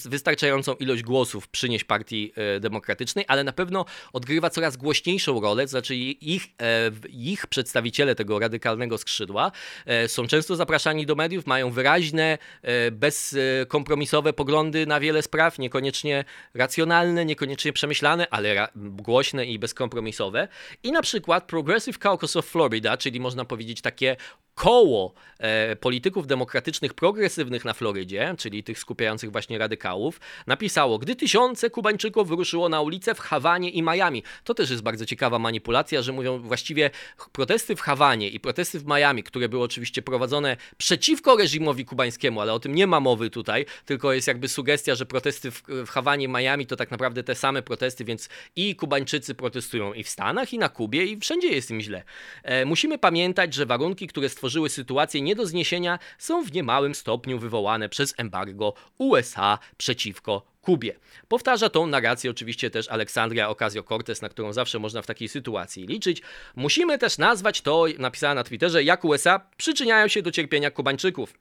wystarczającą 0.04 0.74
ilość 0.74 1.02
głosów 1.02 1.48
przynieść 1.48 1.84
Partii 1.84 2.32
e, 2.36 2.60
Demokratycznej, 2.60 3.24
ale 3.28 3.44
na 3.44 3.52
pewno 3.52 3.84
odgrywa 4.12 4.50
coraz 4.50 4.76
głośniejszą 4.76 5.40
rolę, 5.40 5.62
to 5.62 5.68
znaczy 5.68 5.96
ich, 5.96 6.46
e, 6.62 6.90
ich 7.08 7.46
przedstawiciele 7.46 8.14
tego 8.14 8.38
radykalnego 8.38 8.98
skrzydła 8.98 9.52
są 10.06 10.26
często 10.26 10.56
zapraszani 10.56 11.06
do 11.06 11.14
mediów, 11.14 11.46
mają 11.46 11.70
wyraźne, 11.70 12.38
bezkompromisowe 12.92 14.32
poglądy 14.32 14.86
na 14.86 15.00
wiele 15.00 15.22
spraw, 15.22 15.58
niekoniecznie 15.58 16.24
racjonalne, 16.54 17.23
niekoniecznie 17.24 17.72
przemyślane, 17.72 18.26
ale 18.30 18.68
głośne 18.74 19.46
i 19.46 19.58
bezkompromisowe. 19.58 20.48
I 20.82 20.92
na 20.92 21.02
przykład 21.02 21.44
Progressive 21.44 21.98
Caucus 21.98 22.36
of 22.36 22.46
Florida, 22.46 22.96
czyli 22.96 23.20
można 23.20 23.44
powiedzieć 23.44 23.80
takie 23.80 24.16
koło 24.54 25.14
e, 25.38 25.76
polityków 25.76 26.26
demokratycznych 26.26 26.94
progresywnych 26.94 27.64
na 27.64 27.72
Florydzie, 27.72 28.34
czyli 28.38 28.64
tych 28.64 28.78
skupiających 28.78 29.32
właśnie 29.32 29.58
radykałów, 29.58 30.20
napisało, 30.46 30.98
gdy 30.98 31.16
tysiące 31.16 31.70
Kubańczyków 31.70 32.28
wyruszyło 32.28 32.68
na 32.68 32.80
ulice 32.80 33.14
w 33.14 33.20
Hawanie 33.20 33.70
i 33.70 33.82
Miami. 33.82 34.22
To 34.44 34.54
też 34.54 34.70
jest 34.70 34.82
bardzo 34.82 35.06
ciekawa 35.06 35.38
manipulacja, 35.38 36.02
że 36.02 36.12
mówią 36.12 36.38
właściwie 36.38 36.90
protesty 37.32 37.76
w 37.76 37.80
Hawanie 37.80 38.28
i 38.28 38.40
protesty 38.40 38.80
w 38.80 38.86
Miami, 38.86 39.22
które 39.22 39.48
były 39.48 39.62
oczywiście 39.62 40.02
prowadzone 40.02 40.56
przeciwko 40.76 41.36
reżimowi 41.36 41.84
kubańskiemu, 41.84 42.40
ale 42.40 42.52
o 42.52 42.60
tym 42.60 42.74
nie 42.74 42.86
ma 42.86 43.00
mowy 43.00 43.30
tutaj, 43.30 43.66
tylko 43.84 44.12
jest 44.12 44.28
jakby 44.28 44.48
sugestia, 44.48 44.94
że 44.94 45.06
protesty 45.06 45.50
w, 45.50 45.62
w 45.86 45.88
Hawanie 45.88 46.28
Miami 46.28 46.66
to 46.66 46.76
tak 46.76 46.90
naprawdę 46.90 47.22
te 47.22 47.34
same 47.34 47.62
protesty, 47.62 48.04
więc 48.04 48.28
i 48.56 48.76
Kubańczycy 48.76 49.34
protestują 49.34 49.92
i 49.92 50.02
w 50.02 50.08
Stanach, 50.08 50.52
i 50.52 50.58
na 50.58 50.68
Kubie, 50.68 51.04
i 51.04 51.20
wszędzie 51.20 51.48
jest 51.48 51.70
im 51.70 51.80
źle. 51.80 52.02
E, 52.42 52.64
musimy 52.64 52.98
pamiętać, 52.98 53.54
że 53.54 53.66
warunki, 53.66 54.06
które 54.06 54.28
stworzyły 54.28 54.43
stworzyły 54.44 54.68
sytuację 54.68 55.22
nie 55.22 55.34
do 55.34 55.46
zniesienia, 55.46 55.98
są 56.18 56.44
w 56.44 56.52
niemałym 56.52 56.94
stopniu 56.94 57.38
wywołane 57.38 57.88
przez 57.88 58.14
embargo 58.16 58.74
USA 58.98 59.58
przeciwko 59.76 60.42
Kubie. 60.60 60.96
Powtarza 61.28 61.68
tą 61.68 61.86
narrację 61.86 62.30
oczywiście 62.30 62.70
też 62.70 62.88
Aleksandria 62.88 63.48
Ocasio-Cortez, 63.50 64.22
na 64.22 64.28
którą 64.28 64.52
zawsze 64.52 64.78
można 64.78 65.02
w 65.02 65.06
takiej 65.06 65.28
sytuacji 65.28 65.86
liczyć. 65.86 66.22
Musimy 66.56 66.98
też 66.98 67.18
nazwać 67.18 67.60
to, 67.60 67.84
napisała 67.98 68.34
na 68.34 68.44
Twitterze, 68.44 68.82
jak 68.82 69.04
USA 69.04 69.40
przyczyniają 69.56 70.08
się 70.08 70.22
do 70.22 70.30
cierpienia 70.30 70.70
Kubańczyków. 70.70 71.34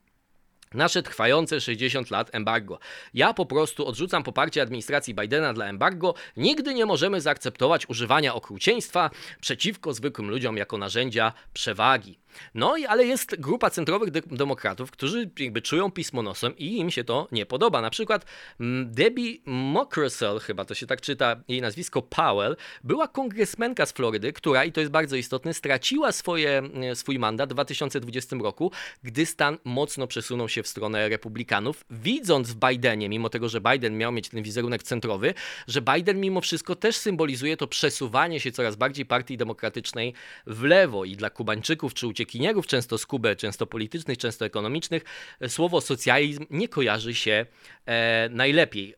Nasze 0.74 1.04
trwające 1.04 1.62
60 1.62 2.12
lat 2.12 2.36
embargo. 2.36 2.80
Ja 3.13 3.34
po 3.34 3.46
prostu 3.46 3.88
odrzucam 3.88 4.24
poparcie 4.24 4.62
administracji 4.62 5.13
Bidena 5.13 5.54
dla 5.54 5.66
embargo. 5.66 6.13
Nigdy 6.38 6.74
nie 6.74 6.86
możemy 6.86 7.22
zaakceptować 7.22 7.89
używania 7.89 8.34
okrucieństwa 8.36 9.10
przeciwko 9.42 9.94
zwykłym 9.94 10.30
ludziom 10.30 10.58
jako 10.58 10.78
narzędzia 10.78 11.34
przewagi. 11.54 12.22
No 12.56 12.78
i 12.78 12.86
ale 12.86 13.06
jest 13.06 13.36
grupa 13.39 13.69
centrowych 13.69 14.12
de 14.12 14.22
demokratów, 14.22 14.91
którzy 14.91 15.30
jakby 15.39 15.62
czują 15.62 15.91
pismo 15.91 16.22
nosem 16.22 16.58
i 16.58 16.78
im 16.78 16.91
się 16.91 17.04
to 17.04 17.28
nie 17.32 17.46
podoba. 17.46 17.82
Na 17.82 17.89
przykład 17.89 18.26
mm, 18.60 18.93
Debbie 18.93 19.38
Mockersell, 19.46 20.39
chyba 20.39 20.65
to 20.65 20.74
się 20.74 20.88
tak 20.88 21.02
czyta, 21.02 21.36
jej 21.48 21.62
nazwisko 21.62 22.02
Powell, 22.02 22.56
była 22.84 23.08
kongresmenka 23.08 23.86
z 23.86 23.91
Florydy, 23.91 24.34
która, 24.34 24.65
i 24.65 24.72
to 24.72 24.80
jest 24.80 24.91
bardzo 24.91 25.15
istotne, 25.15 25.54
straciła 25.54 26.12
swoje, 26.12 26.62
e, 26.91 26.96
swój 26.96 27.19
mandat 27.19 27.50
w 27.50 27.54
2020 27.54 28.36
roku, 28.36 28.72
gdy 29.04 29.26
stan 29.26 29.58
mocno 29.63 30.08
przesunął 30.08 30.50
się 30.50 30.63
w 30.63 30.67
stronę 30.67 31.10
republikanów, 31.10 31.86
widząc 31.89 32.52
w 32.52 32.56
Bidenie, 32.56 33.10
mimo 33.10 33.30
tego, 33.30 33.50
że 33.50 33.62
Biden 33.62 33.98
miał 33.98 34.12
mieć 34.12 34.30
ten 34.30 34.43
wizerunek 34.43 34.84
centrowy, 34.84 35.34
że 35.67 35.82
Biden 35.82 36.22
mimo 36.22 36.41
wszystko 36.41 36.76
też 36.76 36.96
symbolizuje 36.96 37.58
to 37.58 37.67
przesuwanie 37.67 38.39
się 38.39 38.52
coraz 38.52 38.76
bardziej 38.76 39.06
partii 39.06 39.38
demokratycznej 39.38 40.13
w 40.48 40.63
lewo 40.63 41.06
i 41.06 41.15
dla 41.15 41.30
Kubańczyków 41.30 41.93
czy 41.93 42.08
uciekinierów 42.08 42.22
uciekinierów, 42.23 42.67
często 42.67 42.97
z 42.97 43.05
Kuby, 43.05 43.36
często 43.36 43.67
politycznych, 43.67 44.17
często 44.17 44.45
ekonomicznych, 44.45 45.03
słowo 45.47 45.81
socjalizm 45.81 46.45
nie 46.49 46.67
kojarzy 46.67 47.15
się 47.15 47.45
e, 47.86 48.29
najlepiej. 48.31 48.95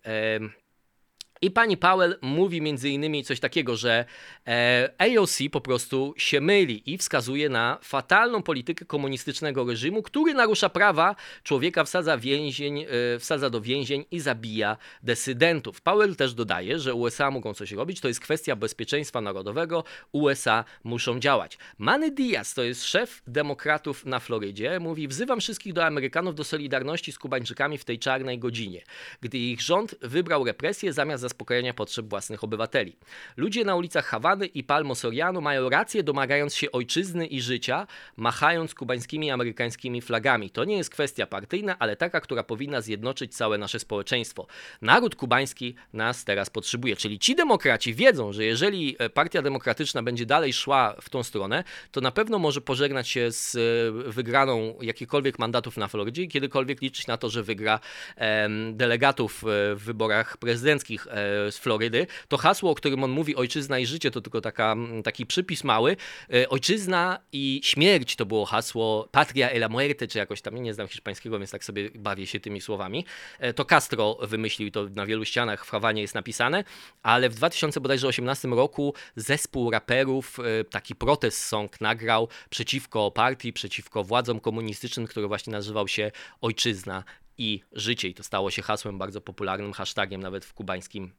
I 1.42 1.52
pani 1.52 1.78
Powell 1.78 2.18
mówi 2.22 2.62
między 2.62 2.90
innymi 2.90 3.24
coś 3.24 3.40
takiego, 3.40 3.76
że 3.76 4.06
e, 4.48 4.90
AOC 4.98 5.40
po 5.52 5.62
prostu 5.62 6.14
się 6.18 6.42
myli 6.42 6.94
i 6.94 6.98
wskazuje 6.98 7.50
na 7.50 7.78
fatalną 7.82 8.44
politykę 8.44 8.86
komunistycznego 8.86 9.66
reżimu, 9.66 10.02
który 10.02 10.34
narusza 10.34 10.70
prawa 10.70 11.16
człowieka, 11.44 11.84
wsadza, 11.84 12.18
więzień, 12.18 12.80
e, 12.80 13.20
wsadza 13.20 13.50
do 13.50 13.62
więzień 13.62 14.06
i 14.12 14.20
zabija 14.20 14.78
dysydentów. 15.04 15.82
Powell 15.82 16.16
też 16.16 16.34
dodaje, 16.34 16.80
że 16.80 16.94
USA 16.94 17.32
mogą 17.32 17.54
coś 17.54 17.72
robić, 17.72 18.02
to 18.02 18.08
jest 18.08 18.20
kwestia 18.20 18.56
bezpieczeństwa 18.56 19.22
narodowego, 19.22 19.84
USA 20.12 20.64
muszą 20.84 21.20
działać. 21.20 21.58
Manny 21.78 22.12
Diaz, 22.12 22.54
to 22.54 22.64
jest 22.64 22.86
szef 22.86 23.22
demokratów 23.28 24.06
na 24.06 24.20
Florydzie, 24.20 24.80
mówi: 24.80 25.08
Wzywam 25.08 25.40
wszystkich 25.40 25.74
do 25.74 25.86
Amerykanów 25.86 26.36
do 26.36 26.44
solidarności 26.44 27.12
z 27.12 27.20
Kubańczykami 27.20 27.78
w 27.78 27.86
tej 27.86 28.00
czarnej 28.00 28.40
godzinie, 28.40 28.84
gdy 29.22 29.38
ich 29.38 29.62
rząd 29.62 29.96
wybrał 30.02 30.46
represję 30.46 30.94
zamiast 30.94 31.25
zaspokojenia 31.26 31.74
potrzeb 31.74 32.06
własnych 32.10 32.44
obywateli. 32.44 32.96
Ludzie 33.38 33.66
na 33.66 33.76
ulicach 33.76 34.06
Hawany 34.06 34.46
i 34.46 34.64
Palmo 34.64 34.96
Soriano 34.96 35.42
mają 35.42 35.70
rację 35.70 36.04
domagając 36.04 36.56
się 36.56 36.72
ojczyzny 36.72 37.26
i 37.28 37.42
życia, 37.42 37.88
machając 38.18 38.76
kubańskimi 38.76 39.28
i 39.28 39.32
amerykańskimi 39.32 40.02
flagami. 40.02 40.50
To 40.50 40.66
nie 40.66 40.78
jest 40.78 40.90
kwestia 40.90 41.28
partyjna, 41.28 41.76
ale 41.80 41.96
taka, 41.96 42.22
która 42.22 42.44
powinna 42.44 42.82
zjednoczyć 42.82 43.36
całe 43.36 43.58
nasze 43.58 43.80
społeczeństwo. 43.80 44.48
Naród 44.82 45.16
kubański 45.16 45.76
nas 45.94 46.26
teraz 46.26 46.50
potrzebuje. 46.50 46.96
Czyli 46.96 47.20
ci 47.20 47.36
demokraci 47.36 47.94
wiedzą, 47.94 48.34
że 48.34 48.46
jeżeli 48.46 48.96
e, 49.00 49.10
Partia 49.10 49.42
Demokratyczna 49.42 50.04
będzie 50.04 50.26
dalej 50.26 50.54
szła 50.54 50.96
w 51.02 51.10
tą 51.10 51.24
stronę, 51.24 51.64
to 51.92 52.02
na 52.02 52.12
pewno 52.12 52.40
może 52.40 52.62
pożegnać 52.62 53.10
się 53.10 53.32
z 53.32 53.56
e, 53.56 53.60
wygraną 54.12 54.76
jakichkolwiek 54.82 55.40
mandatów 55.40 55.78
na 55.78 55.88
Florydzie 55.88 56.24
i 56.24 56.28
kiedykolwiek 56.28 56.82
liczyć 56.82 57.08
na 57.08 57.18
to, 57.18 57.30
że 57.30 57.44
wygra 57.44 57.80
delegatów 58.74 59.44
e, 59.44 59.76
w 59.76 59.84
wyborach 59.84 60.38
prezydenckich 60.38 61.08
z 61.52 61.58
Florydy, 61.58 62.08
to 62.28 62.38
hasło, 62.38 62.72
o 62.72 62.76
którym 62.76 63.04
on 63.04 63.12
mówi, 63.12 63.36
ojczyzna 63.36 63.80
i 63.80 63.86
życie, 63.86 64.12
to 64.12 64.22
tylko 64.22 64.42
taka, 64.42 64.76
taki 65.04 65.26
przypis 65.26 65.64
mały. 65.64 65.98
E, 66.34 66.50
ojczyzna 66.50 67.20
i 67.32 67.62
śmierć 67.64 68.16
to 68.16 68.26
było 68.26 68.46
hasło 68.46 69.08
patria 69.12 69.50
e 69.50 69.58
la 69.58 69.70
muerte, 69.70 70.08
czy 70.08 70.18
jakoś 70.18 70.42
tam, 70.42 70.56
nie 70.56 70.74
znam 70.74 70.88
hiszpańskiego, 70.88 71.40
więc 71.40 71.52
tak 71.52 71.64
sobie 71.64 71.90
bawię 71.96 72.28
się 72.28 72.40
tymi 72.40 72.62
słowami. 72.62 73.06
To 73.56 73.66
Castro 73.66 74.18
wymyślił 74.22 74.72
to 74.72 74.84
na 74.90 75.06
wielu 75.06 75.26
ścianach 75.26 75.66
w 75.66 75.70
Hawanie 75.70 76.02
jest 76.02 76.16
napisane, 76.16 76.64
ale 77.04 77.30
w 77.30 77.36
2018 77.36 78.48
roku 78.48 78.94
zespół 79.16 79.72
raperów 79.72 80.38
taki 80.70 80.96
protest 80.96 81.44
song 81.44 81.82
nagrał 81.82 82.28
przeciwko 82.50 83.12
partii, 83.12 83.54
przeciwko 83.54 84.04
władzom 84.04 84.40
komunistycznym, 84.40 85.08
który 85.08 85.28
właśnie 85.28 85.54
nazywał 85.54 85.88
się 85.88 86.12
Ojczyzna 86.42 87.04
i 87.38 87.62
życie. 87.72 88.08
I 88.08 88.14
to 88.14 88.24
stało 88.24 88.52
się 88.52 88.62
hasłem 88.62 88.98
bardzo 88.98 89.22
popularnym, 89.22 89.74
hashtagiem 89.74 90.22
nawet 90.22 90.46
w 90.46 90.54
kubańskim 90.54 91.12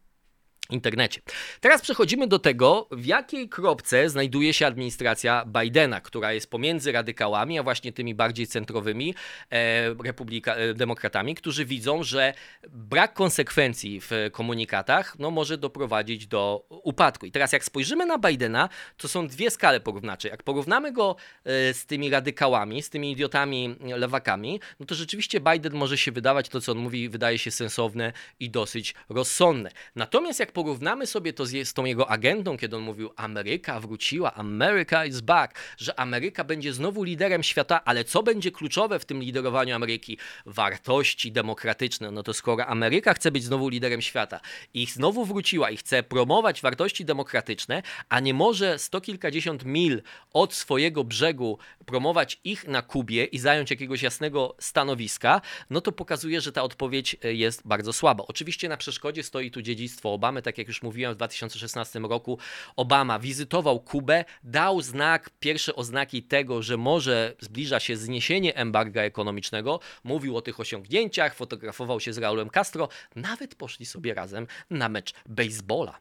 internecie. 0.71 1.21
Teraz 1.61 1.83
przechodzimy 1.83 2.27
do 2.27 2.39
tego, 2.39 2.89
w 2.91 3.07
jakiej 3.07 3.49
kropce 3.49 4.11
znajduje 4.11 4.53
się 4.53 4.67
administracja 4.67 5.45
Bidena, 5.47 6.01
która 6.01 6.33
jest 6.33 6.51
pomiędzy 6.51 6.93
radykałami, 6.93 7.59
a 7.59 7.63
właśnie 7.63 7.93
tymi 7.93 8.15
bardziej 8.15 8.47
centrowymi 8.47 9.15
e, 9.51 9.95
republika, 10.05 10.55
e, 10.55 10.75
demokratami, 10.75 11.35
którzy 11.35 11.65
widzą, 11.65 12.03
że 12.03 12.35
brak 12.69 13.15
konsekwencji 13.15 14.01
w 14.01 14.11
komunikatach 14.33 15.19
no, 15.19 15.31
może 15.31 15.59
doprowadzić 15.59 16.27
do 16.27 16.67
upadku. 16.69 17.27
I 17.27 17.33
teraz 17.33 17.53
jak 17.53 17.65
spojrzymy 17.65 18.07
na 18.07 18.19
Bidena, 18.19 18.69
to 18.97 19.09
są 19.09 19.29
dwie 19.29 19.51
skale 19.51 19.81
porównawcze. 19.81 20.29
Jak 20.29 20.43
porównamy 20.43 20.93
go 20.93 21.17
e, 21.45 21.75
z 21.75 21.87
tymi 21.87 22.11
radykałami, 22.11 22.83
z 22.83 22.91
tymi 22.91 23.13
idiotami 23.13 23.77
lewakami, 23.81 24.61
no 24.81 24.87
to 24.87 24.95
rzeczywiście 24.95 25.41
Biden 25.41 25.75
może 25.75 25.99
się 25.99 26.13
wydawać, 26.13 26.49
to 26.49 26.61
co 26.61 26.73
on 26.73 26.79
mówi, 26.79 27.09
wydaje 27.09 27.39
się 27.39 27.51
sensowne 27.51 28.13
i 28.41 28.51
dosyć 28.51 28.95
rozsądne. 29.09 29.71
Natomiast 29.97 30.41
jak 30.41 30.53
porównamy 30.57 31.07
sobie 31.07 31.33
to 31.33 31.47
z, 31.47 31.69
z 31.69 31.73
tą 31.75 31.85
jego 31.85 32.11
agendą, 32.11 32.57
kiedy 32.57 32.77
on 32.77 32.83
mówił 32.83 33.11
Ameryka 33.17 33.81
wróciła, 33.81 34.35
America 34.35 35.07
is 35.07 35.21
back, 35.21 35.55
że 35.79 36.01
Ameryka 36.01 36.45
będzie 36.45 36.73
znowu 36.73 37.03
liderem 37.03 37.43
świata, 37.43 37.85
ale 37.85 38.05
co 38.05 38.23
będzie 38.23 38.51
kluczowe 38.51 38.99
w 38.99 39.05
tym 39.05 39.23
liderowaniu 39.23 39.75
Ameryki? 39.75 40.19
Wartości 40.47 41.33
demokratyczne. 41.33 42.11
No 42.11 42.23
to 42.23 42.35
skoro 42.35 42.67
Ameryka 42.67 43.15
chce 43.15 43.31
być 43.31 43.45
znowu 43.45 43.69
liderem 43.69 44.03
świata 44.03 44.41
i 44.75 44.87
znowu 44.87 45.25
wróciła 45.25 45.71
i 45.71 45.77
chce 45.77 46.03
promować 46.03 46.63
wartości 46.63 47.05
demokratyczne, 47.05 47.83
a 48.09 48.21
nie 48.21 48.35
może 48.35 48.79
sto 48.79 49.01
kilkadziesiąt 49.01 49.65
mil 49.65 50.03
od 50.33 50.55
swojego 50.55 51.05
brzegu 51.05 51.59
promować 51.87 52.41
ich 52.45 52.69
na 52.69 52.83
Kubie 52.83 53.25
i 53.25 53.39
zająć 53.39 53.71
jakiegoś 53.71 54.03
jasnego 54.03 54.57
stanowiska, 54.59 55.41
no 55.71 55.81
to 55.81 55.93
pokazuje, 55.93 56.41
że 56.41 56.53
ta 56.53 56.63
odpowiedź 56.63 57.17
e, 57.25 57.35
jest 57.35 57.63
bardzo 57.65 57.93
słaba. 57.93 58.25
Oczywiście 58.29 58.69
na 58.69 58.77
przeszkodzie 58.77 59.23
stoi 59.23 59.51
tu 59.51 59.63
dziedzictwo 59.63 60.13
Obamy, 60.13 60.43
tak 60.47 60.59
jak 60.59 60.69
już 60.69 60.83
mówiłem 60.83 61.13
w 61.13 61.17
2016 61.17 61.99
roku, 61.99 62.39
Obama 62.77 63.19
wizytował 63.19 63.81
Kubę, 63.81 64.25
dał 64.45 64.81
znak, 64.81 65.31
pierwsze 65.41 65.75
oznaki 65.75 66.23
tego, 66.23 66.63
że 66.63 66.77
może 66.77 67.37
zbliża 67.41 67.81
się 67.81 67.97
zniesienie 67.97 68.57
embarga 68.57 69.03
ekonomicznego, 69.03 69.81
mówił 70.05 70.37
o 70.37 70.43
tych 70.43 70.61
osiągnięciach, 70.61 71.35
fotografował 71.35 72.01
się 72.01 72.13
z 72.13 72.19
Raulem 72.19 72.51
Castro, 72.51 72.89
nawet 73.17 73.55
poszli 73.55 73.87
sobie 73.87 74.15
razem 74.15 74.47
na 74.71 74.89
mecz 74.89 75.15
baseballa. 75.27 75.99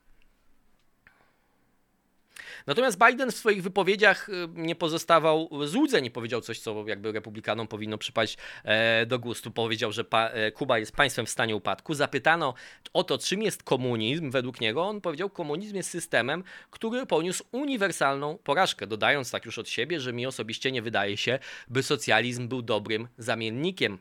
Natomiast 2.67 2.97
Biden 3.07 3.31
w 3.31 3.35
swoich 3.35 3.63
wypowiedziach 3.63 4.29
y, 4.29 4.33
nie 4.53 4.75
pozostawał 4.75 5.49
złudzeń, 5.65 6.09
powiedział 6.09 6.41
coś, 6.41 6.59
co 6.59 6.87
jakby 6.87 7.11
republikanom 7.11 7.67
powinno 7.67 7.97
przypaść 7.97 8.37
e, 8.63 9.05
do 9.05 9.19
gustu. 9.19 9.51
Powiedział, 9.51 9.91
że 9.91 10.05
e, 10.11 10.51
Kuba 10.51 10.79
jest 10.79 10.95
państwem 10.95 11.25
w 11.25 11.29
stanie 11.29 11.55
upadku. 11.55 11.93
Zapytano 11.93 12.53
o 12.93 13.03
to, 13.03 13.17
czym 13.17 13.41
jest 13.41 13.63
komunizm 13.63 14.31
według 14.31 14.61
niego. 14.61 14.83
On 14.83 15.01
powiedział, 15.01 15.29
komunizm 15.29 15.75
jest 15.75 15.89
systemem, 15.89 16.43
który 16.71 17.05
poniósł 17.05 17.43
uniwersalną 17.51 18.37
porażkę, 18.43 18.87
dodając 18.87 19.31
tak 19.31 19.45
już 19.45 19.57
od 19.57 19.69
siebie, 19.69 19.99
że 19.99 20.13
mi 20.13 20.25
osobiście 20.25 20.71
nie 20.71 20.81
wydaje 20.81 21.17
się, 21.17 21.39
by 21.67 21.83
socjalizm 21.83 22.47
był 22.47 22.61
dobrym 22.61 23.07
zamiennikiem 23.17 23.97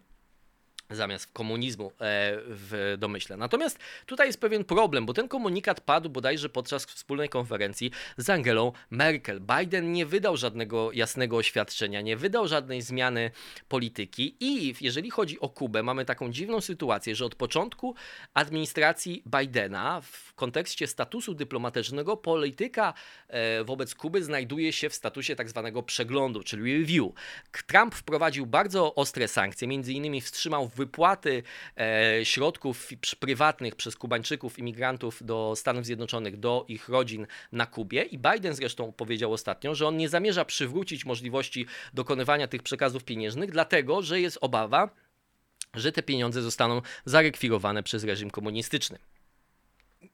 zamiast 0.94 1.32
komunizmu 1.32 1.86
e, 1.86 1.92
w 2.46 2.94
domyśle. 2.98 3.36
Natomiast 3.36 3.78
tutaj 4.06 4.26
jest 4.26 4.40
pewien 4.40 4.64
problem, 4.64 5.06
bo 5.06 5.12
ten 5.12 5.28
komunikat 5.28 5.80
padł 5.80 6.10
bodajże 6.10 6.48
podczas 6.48 6.84
wspólnej 6.84 7.28
konferencji 7.28 7.90
z 8.16 8.30
Angelą 8.30 8.72
Merkel. 8.90 9.40
Biden 9.40 9.92
nie 9.92 10.06
wydał 10.06 10.36
żadnego 10.36 10.92
jasnego 10.92 11.36
oświadczenia, 11.36 12.00
nie 12.00 12.16
wydał 12.16 12.48
żadnej 12.48 12.82
zmiany 12.82 13.30
polityki 13.68 14.36
i 14.40 14.74
jeżeli 14.80 15.10
chodzi 15.10 15.40
o 15.40 15.48
Kubę, 15.48 15.82
mamy 15.82 16.04
taką 16.04 16.32
dziwną 16.32 16.60
sytuację, 16.60 17.14
że 17.14 17.24
od 17.24 17.34
początku 17.34 17.94
administracji 18.34 19.22
Bidena 19.26 20.00
w 20.00 20.34
kontekście 20.34 20.86
statusu 20.86 21.34
dyplomatycznego 21.34 22.16
polityka 22.16 22.94
e, 23.28 23.64
wobec 23.64 23.94
Kuby 23.94 24.24
znajduje 24.24 24.72
się 24.72 24.88
w 24.90 24.94
statusie 24.94 25.36
tak 25.36 25.48
zwanego 25.48 25.82
przeglądu, 25.82 26.42
czyli 26.42 26.78
review. 26.78 27.12
Trump 27.66 27.94
wprowadził 27.94 28.46
bardzo 28.46 28.94
ostre 28.94 29.28
sankcje, 29.28 29.68
między 29.68 29.92
innymi 29.92 30.20
wstrzymał 30.20 30.68
wypłaty 30.84 31.42
e, 31.76 32.24
środków 32.24 32.88
prywatnych 33.20 33.76
przez 33.76 33.96
Kubańczyków, 33.96 34.58
imigrantów 34.58 35.24
do 35.24 35.52
Stanów 35.56 35.86
Zjednoczonych, 35.86 36.40
do 36.40 36.64
ich 36.68 36.88
rodzin 36.88 37.26
na 37.52 37.66
Kubie. 37.66 38.02
I 38.02 38.18
Biden 38.18 38.54
zresztą 38.54 38.92
powiedział 38.92 39.32
ostatnio, 39.32 39.74
że 39.74 39.86
on 39.86 39.96
nie 39.96 40.08
zamierza 40.08 40.44
przywrócić 40.44 41.04
możliwości 41.04 41.66
dokonywania 41.94 42.46
tych 42.48 42.62
przekazów 42.62 43.04
pieniężnych, 43.04 43.50
dlatego 43.50 44.02
że 44.02 44.20
jest 44.20 44.38
obawa, 44.40 44.90
że 45.74 45.92
te 45.92 46.02
pieniądze 46.02 46.42
zostaną 46.42 46.82
zarekwirowane 47.04 47.82
przez 47.82 48.04
reżim 48.04 48.30
komunistyczny 48.30 48.98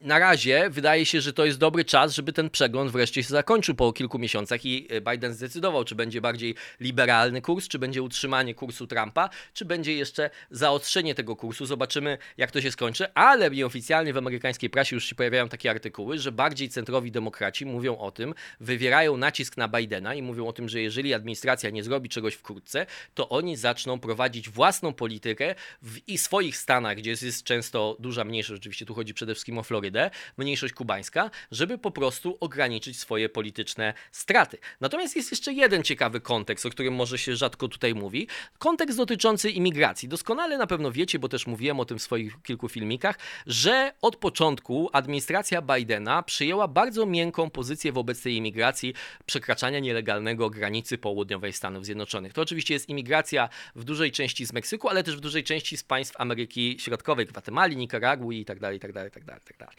na 0.01 0.19
razie 0.19 0.71
wydaje 0.71 1.07
się, 1.07 1.21
że 1.21 1.33
to 1.33 1.45
jest 1.45 1.59
dobry 1.59 1.85
czas, 1.85 2.15
żeby 2.15 2.33
ten 2.33 2.51
przegląd 2.51 2.91
wreszcie 2.91 3.23
się 3.23 3.29
zakończył 3.29 3.75
po 3.75 3.93
kilku 3.93 4.19
miesiącach 4.19 4.65
i 4.65 4.89
e, 4.91 5.01
Biden 5.01 5.35
zdecydował, 5.35 5.85
czy 5.85 5.95
będzie 5.95 6.21
bardziej 6.21 6.55
liberalny 6.81 7.43
kurs, 7.43 7.69
czy 7.69 7.79
będzie 7.79 8.03
utrzymanie 8.03 8.55
kursu 8.55 8.87
Trumpa, 8.87 9.31
czy 9.55 9.65
będzie 9.65 9.95
jeszcze 9.95 10.31
zaostrzenie 10.51 11.15
tego 11.15 11.37
kursu. 11.37 11.67
Zobaczymy, 11.67 12.19
jak 12.37 12.51
to 12.51 12.61
się 12.61 12.73
skończy, 12.73 13.15
ale 13.15 13.51
nieoficjalnie 13.51 14.13
w 14.13 14.17
amerykańskiej 14.17 14.71
prasie 14.71 14.97
już 14.97 15.05
się 15.05 15.15
pojawiają 15.15 15.49
takie 15.49 15.71
artykuły, 15.71 16.19
że 16.19 16.33
bardziej 16.33 16.69
centrowi 16.69 17.11
demokraci 17.11 17.67
mówią 17.67 17.99
o 17.99 18.11
tym, 18.11 18.35
wywierają 18.61 19.17
nacisk 19.17 19.57
na 19.57 19.69
Bidena 19.69 20.15
i 20.15 20.23
mówią 20.23 20.47
o 20.47 20.53
tym, 20.53 20.69
że 20.69 20.81
jeżeli 20.81 21.15
administracja 21.15 21.71
nie 21.71 21.83
zrobi 21.83 22.09
czegoś 22.09 22.35
wkrótce, 22.35 22.87
to 23.15 23.29
oni 23.29 23.57
zaczną 23.57 24.01
prowadzić 24.01 24.49
własną 24.49 24.93
politykę 24.93 25.55
w 25.83 25.99
i 26.07 26.19
swoich 26.19 26.57
stanach, 26.57 26.97
gdzie 26.97 27.11
jest 27.11 27.43
często 27.43 27.97
duża 27.99 28.25
mniejszość, 28.25 28.61
oczywiście 28.61 28.87
tu 28.87 28.95
chodzi 28.95 29.15
przede 29.15 29.35
wszystkim 29.35 29.59
o 29.59 29.63
Florydę, 29.63 29.80
Florydę, 29.81 30.11
mniejszość 30.37 30.75
kubańska, 30.75 31.31
żeby 31.51 31.79
po 31.79 31.91
prostu 31.91 32.37
ograniczyć 32.41 32.99
swoje 32.99 33.29
polityczne 33.29 33.95
straty. 34.13 34.59
Natomiast 34.81 35.17
jest 35.17 35.31
jeszcze 35.31 35.53
jeden 35.53 35.83
ciekawy 35.83 36.21
kontekst, 36.21 36.67
o 36.67 36.71
którym 36.71 36.95
może 36.95 37.19
się 37.19 37.37
rzadko 37.37 37.69
tutaj 37.69 37.95
mówi. 37.95 38.29
Kontekst 38.59 38.97
dotyczący 38.97 39.51
imigracji. 39.51 40.09
Doskonale 40.09 40.59
na 40.59 40.67
pewno 40.67 40.93
wiecie, 40.93 41.19
bo 41.19 41.29
też 41.29 41.47
mówiłem 41.47 41.81
o 41.81 41.85
tym 41.85 41.99
w 41.99 42.03
swoich 42.03 42.43
kilku 42.43 42.69
filmikach, 42.69 43.19
że 43.47 43.93
od 44.03 44.17
początku 44.17 44.91
administracja 44.93 45.63
Bidena 45.63 46.23
przyjęła 46.23 46.69
bardzo 46.69 47.07
miękką 47.07 47.51
pozycję 47.51 47.93
wobec 47.93 48.23
tej 48.23 48.35
imigracji, 48.35 48.95
przekraczania 49.27 49.79
nielegalnego 49.79 50.51
granicy 50.51 50.99
południowej 50.99 51.53
Stanów 51.53 51.85
Zjednoczonych. 51.85 52.33
To 52.33 52.43
oczywiście 52.43 52.75
jest 52.75 52.89
imigracja 52.89 53.49
w 53.75 53.85
dużej 53.85 54.13
części 54.13 54.47
z 54.47 54.53
Meksyku, 54.53 54.89
ale 54.89 55.03
też 55.03 55.17
w 55.17 55.21
dużej 55.21 55.45
części 55.45 55.77
z 55.77 55.85
państw 55.85 56.21
Ameryki 56.21 56.77
Środkowej, 56.81 57.27
Gwatemali, 57.27 57.77
Nikaragui 57.77 58.39
itd., 58.39 58.73
itd., 58.73 59.05
itd., 59.05 59.33
itd. 59.49 59.70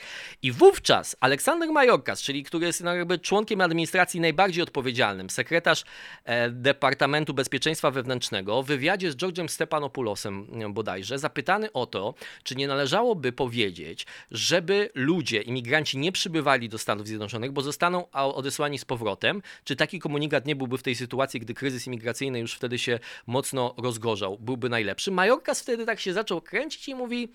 I 0.42 0.52
wówczas 0.52 1.16
Aleksander 1.20 1.70
Majorkas, 1.70 2.22
czyli 2.22 2.44
który 2.44 2.66
jest 2.66 2.84
no 2.84 2.96
jakby 2.96 3.20
członkiem 3.20 3.62
administracji 3.62 4.20
najbardziej 4.20 4.64
odpowiedzialnym, 4.64 5.30
sekretarz 5.30 5.84
e, 6.26 6.50
Departamentu 6.50 7.34
Bezpieczeństwa 7.34 7.92
Wewnętrznego, 7.92 8.64
w 8.64 8.66
wywiadzie 8.66 9.12
z 9.12 9.16
George'em 9.16 9.48
Stepanopulosem 9.48 10.48
bodajże, 10.70 11.20
zapytany 11.20 11.72
o 11.72 11.86
to, 11.86 12.14
czy 12.44 12.56
nie 12.56 12.68
należałoby 12.68 13.32
powiedzieć, 13.32 14.06
żeby 14.32 14.90
ludzie, 14.96 15.42
imigranci 15.42 15.98
nie 15.98 16.12
przybywali 16.12 16.70
do 16.70 16.78
Stanów 16.78 17.08
Zjednoczonych, 17.08 17.52
bo 17.52 17.62
zostaną 17.62 18.12
odesłani 18.12 18.78
z 18.78 18.86
powrotem, 18.86 19.42
czy 19.64 19.76
taki 19.76 20.00
komunikat 20.00 20.46
nie 20.46 20.56
byłby 20.56 20.78
w 20.78 20.84
tej 20.84 20.96
sytuacji, 20.96 21.40
gdy 21.40 21.54
kryzys 21.54 21.88
imigracyjny 21.88 22.40
już 22.40 22.54
wtedy 22.54 22.80
się 22.80 23.00
mocno 23.28 23.76
rozgorzał, 23.78 24.38
byłby 24.40 24.70
najlepszy. 24.70 25.12
Majorkas 25.12 25.62
wtedy 25.62 25.86
tak 25.86 26.00
się 26.00 26.14
zaczął 26.14 26.42
kręcić 26.42 26.88
i 26.88 26.96
mówi, 26.96 27.30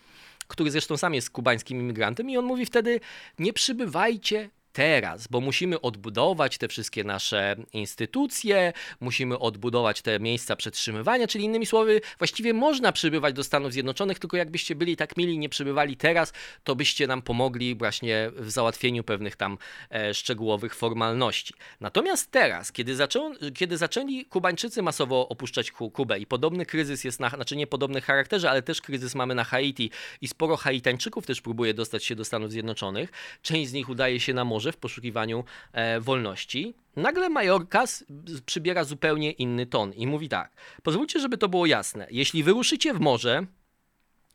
który 0.49 0.71
zresztą 0.71 0.97
sam 0.97 1.15
jest 1.15 1.31
kubańskim 1.31 1.81
imigrantem, 1.81 2.31
i 2.31 2.37
on 2.37 2.45
mówi 2.45 2.67
wtedy: 2.67 3.01
Nie 3.39 3.53
przybywajcie 3.53 4.51
teraz, 4.77 5.27
bo 5.27 5.41
musimy 5.41 5.81
odbudować 5.81 6.59
te 6.59 6.69
wszystkie 6.69 7.05
nasze 7.05 7.57
instytucje, 7.73 8.73
musimy 9.01 9.39
odbudować 9.39 10.03
te 10.03 10.21
miejsca 10.21 10.57
przetrzymywania, 10.57 11.27
czyli 11.27 11.45
innymi 11.45 11.67
słowy, 11.67 12.01
właściwie 12.19 12.55
można 12.55 12.93
przybywać 12.93 13.35
do 13.35 13.45
Stanów 13.45 13.73
Zjednoczonych, 13.73 14.19
tylko 14.19 14.37
jakbyście 14.37 14.75
byli 14.75 14.97
tak 14.97 15.17
mili 15.17 15.39
nie 15.39 15.49
przybywali 15.49 15.97
teraz, 15.97 16.33
to 16.65 16.77
byście 16.77 17.07
nam 17.07 17.23
pomogli 17.23 17.75
właśnie 17.75 18.31
w 18.37 18.51
załatwieniu 18.51 19.05
pewnych 19.05 19.37
tam 19.37 19.59
e, 19.91 20.15
szczegółowych 20.15 20.75
formalności. 20.75 21.55
Natomiast 21.81 22.31
teraz, 22.31 22.73
kiedy, 22.73 22.97
zaczą, 22.97 23.33
kiedy 23.55 23.77
zaczęli 23.77 24.25
Kubańczycy 24.25 24.83
masowo 24.83 25.29
opuszczać 25.29 25.71
Kubę 25.71 26.19
i 26.19 26.27
podobny 26.27 26.67
kryzys 26.67 27.05
jest, 27.05 27.21
na, 27.21 27.29
znaczy 27.29 27.57
nie 27.57 27.67
podobny 27.67 28.01
charakterze, 28.01 28.51
ale 28.51 28.63
też 28.63 28.81
kryzys 28.81 29.15
mamy 29.15 29.35
na 29.35 29.45
Haiti 29.45 29.91
i 30.21 30.29
sporo 30.29 30.57
Haitańczyków 30.57 31.27
też 31.27 31.41
próbuje 31.41 31.75
dostać 31.75 32.05
się 32.05 32.15
do 32.15 32.25
Stanów 32.25 32.51
Zjednoczonych, 32.51 33.13
część 33.43 33.71
z 33.71 33.73
nich 33.73 33.89
udaje 33.89 34.21
się 34.21 34.35
na 34.35 34.45
morze, 34.45 34.66
w 34.73 34.77
poszukiwaniu 34.77 35.45
e, 35.73 36.01
wolności. 36.01 36.75
Nagle 36.97 37.29
Majorkas 37.29 38.05
przybiera 38.47 38.85
zupełnie 38.85 39.31
inny 39.31 39.67
ton 39.67 39.93
i 39.93 40.07
mówi 40.07 40.29
tak: 40.29 40.53
Pozwólcie, 40.83 41.21
żeby 41.21 41.39
to 41.39 41.49
było 41.49 41.67
jasne. 41.67 42.07
Jeśli 42.11 42.43
wyruszycie 42.43 42.95
w 42.95 43.01
morze, 43.01 43.47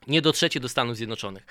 nie 0.07 0.21
dotrzecie 0.21 0.59
do 0.59 0.69
Stanów 0.69 0.97
Zjednoczonych. 0.97 1.45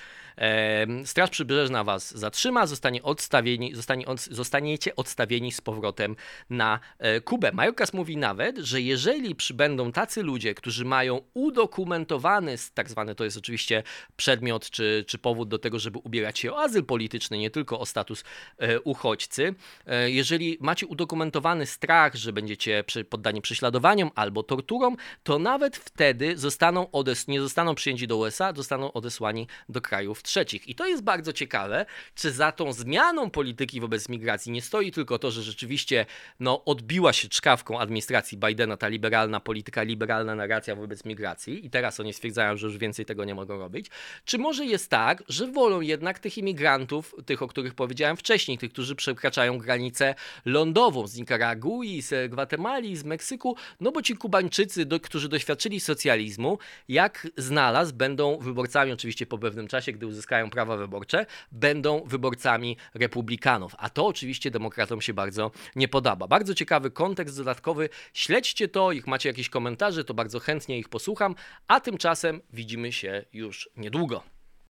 Straż 1.05 1.31
Przybrzeżna 1.31 1.85
was 1.85 2.19
zatrzyma, 2.19 2.67
zostanie 2.67 3.03
odstawieni, 3.03 3.75
zostanie, 3.75 4.07
od, 4.07 4.21
zostaniecie 4.21 4.97
odstawieni 4.97 5.53
z 5.53 5.61
powrotem 5.61 6.17
na 6.51 6.81
e, 6.99 7.21
Kubę. 7.21 7.53
Majokas 7.53 7.93
mówi 7.93 8.17
nawet, 8.17 8.59
że 8.59 8.81
jeżeli 8.81 9.35
przybędą 9.35 9.93
tacy 9.93 10.23
ludzie, 10.23 10.55
którzy 10.55 10.85
mają 10.85 11.21
udokumentowany, 11.35 12.55
tak 12.75 12.91
zwany 12.91 13.15
to 13.15 13.25
jest 13.25 13.37
oczywiście 13.37 13.83
przedmiot 14.17 14.71
czy, 14.71 15.05
czy 15.07 15.19
powód 15.19 15.49
do 15.49 15.59
tego, 15.59 15.79
żeby 15.79 15.99
ubierać 15.99 16.39
się 16.39 16.53
o 16.53 16.61
azyl 16.61 16.85
polityczny, 16.85 17.39
nie 17.39 17.51
tylko 17.51 17.81
o 17.81 17.87
status 17.87 18.25
e, 18.59 18.81
uchodźcy, 18.81 19.55
e, 19.87 20.11
jeżeli 20.11 20.59
macie 20.61 20.87
udokumentowany 20.87 21.67
strach, 21.67 22.15
że 22.15 22.33
będziecie 22.33 22.85
poddani 23.09 23.43
prześladowaniom 23.43 24.11
albo 24.15 24.43
torturom, 24.43 24.97
to 25.23 25.39
nawet 25.39 25.77
wtedy 25.77 26.39
zostaną 26.39 26.85
odes- 26.85 27.29
nie 27.29 27.41
zostaną 27.41 27.75
przyjęci 27.75 28.07
do 28.07 28.17
USA, 28.17 28.39
zostaną 28.57 28.92
odesłani 28.92 29.46
do 29.68 29.81
krajów 29.81 30.22
trzecich. 30.22 30.68
I 30.68 30.74
to 30.74 30.87
jest 30.87 31.03
bardzo 31.03 31.33
ciekawe, 31.33 31.87
czy 32.14 32.33
za 32.33 32.53
tą 32.53 32.72
zmianą 32.72 33.31
polityki 33.31 33.81
wobec 33.81 34.09
migracji 34.09 34.53
nie 34.53 34.62
stoi 34.62 34.92
tylko 34.92 35.18
to, 35.18 35.31
że 35.31 35.42
rzeczywiście 35.42 36.07
no, 36.40 36.64
odbiła 36.64 37.12
się 37.12 37.29
czkawką 37.29 37.79
administracji 37.79 38.38
Bidena 38.38 38.76
ta 38.76 38.88
liberalna 38.88 39.40
polityka, 39.40 39.83
liberalna 39.83 40.35
narracja 40.35 40.76
wobec 40.76 41.05
migracji 41.05 41.66
i 41.66 41.70
teraz 41.70 42.00
oni 42.00 42.12
stwierdzają, 42.12 42.57
że 42.57 42.66
już 42.66 42.79
więcej 42.79 43.05
tego 43.05 43.24
nie 43.24 43.35
mogą 43.35 43.59
robić. 43.59 43.87
Czy 44.24 44.38
może 44.38 44.66
jest 44.66 44.90
tak, 44.90 45.22
że 45.29 45.46
wolą 45.46 45.81
jednak 45.81 46.18
tych 46.18 46.38
imigrantów, 46.38 47.14
tych, 47.26 47.42
o 47.42 47.48
których 47.48 47.74
powiedziałem 47.74 48.16
wcześniej, 48.16 48.59
tych, 48.59 48.72
którzy 48.72 48.94
przekraczają 48.94 49.59
granicę 49.59 50.14
lądową 50.44 51.07
z 51.07 51.16
Nikaragui, 51.16 52.03
z 52.03 52.31
Gwatemali, 52.31 52.96
z 52.96 53.05
Meksyku, 53.05 53.57
no 53.81 53.92
bo 53.92 54.03
ci 54.03 54.16
Kubańczycy, 54.16 54.85
do, 54.85 55.00
którzy 55.00 55.29
doświadczyli 55.29 55.81
socjalizmu, 55.81 56.59
jak 56.88 57.29
znalazł, 57.37 57.94
wyborcami 58.38 58.93
oczywiście 58.93 59.27
po 59.27 59.38
pewnym 59.38 59.69
czasie, 59.69 59.93
gdy 59.93 60.07
uzyskają 60.07 60.51
prawa 60.51 60.77
wyborcze, 60.77 61.27
będą 61.53 62.03
wyborcami 62.07 62.77
republikanów. 62.95 63.75
A 63.79 63.90
to 63.90 64.07
oczywiście 64.07 64.51
demokratom 64.51 65.01
się 65.01 65.14
bardzo 65.14 65.51
nie 65.77 65.88
podoba. 65.88 66.29
Bardzo 66.29 66.55
ciekawy 66.55 66.90
kontekst 66.90 67.37
dodatkowy. 67.37 67.88
Śledźcie 68.14 68.69
to, 68.69 68.93
jak 68.93 69.07
macie 69.07 69.29
jakieś 69.29 69.49
komentarze, 69.49 70.05
to 70.05 70.14
bardzo 70.14 70.40
chętnie 70.40 70.79
ich 70.79 70.88
posłucham, 70.88 71.35
a 71.69 71.81
tymczasem 71.81 72.40
widzimy 72.53 72.93
się 72.93 73.25
już 73.33 73.71
niedługo. 73.77 74.39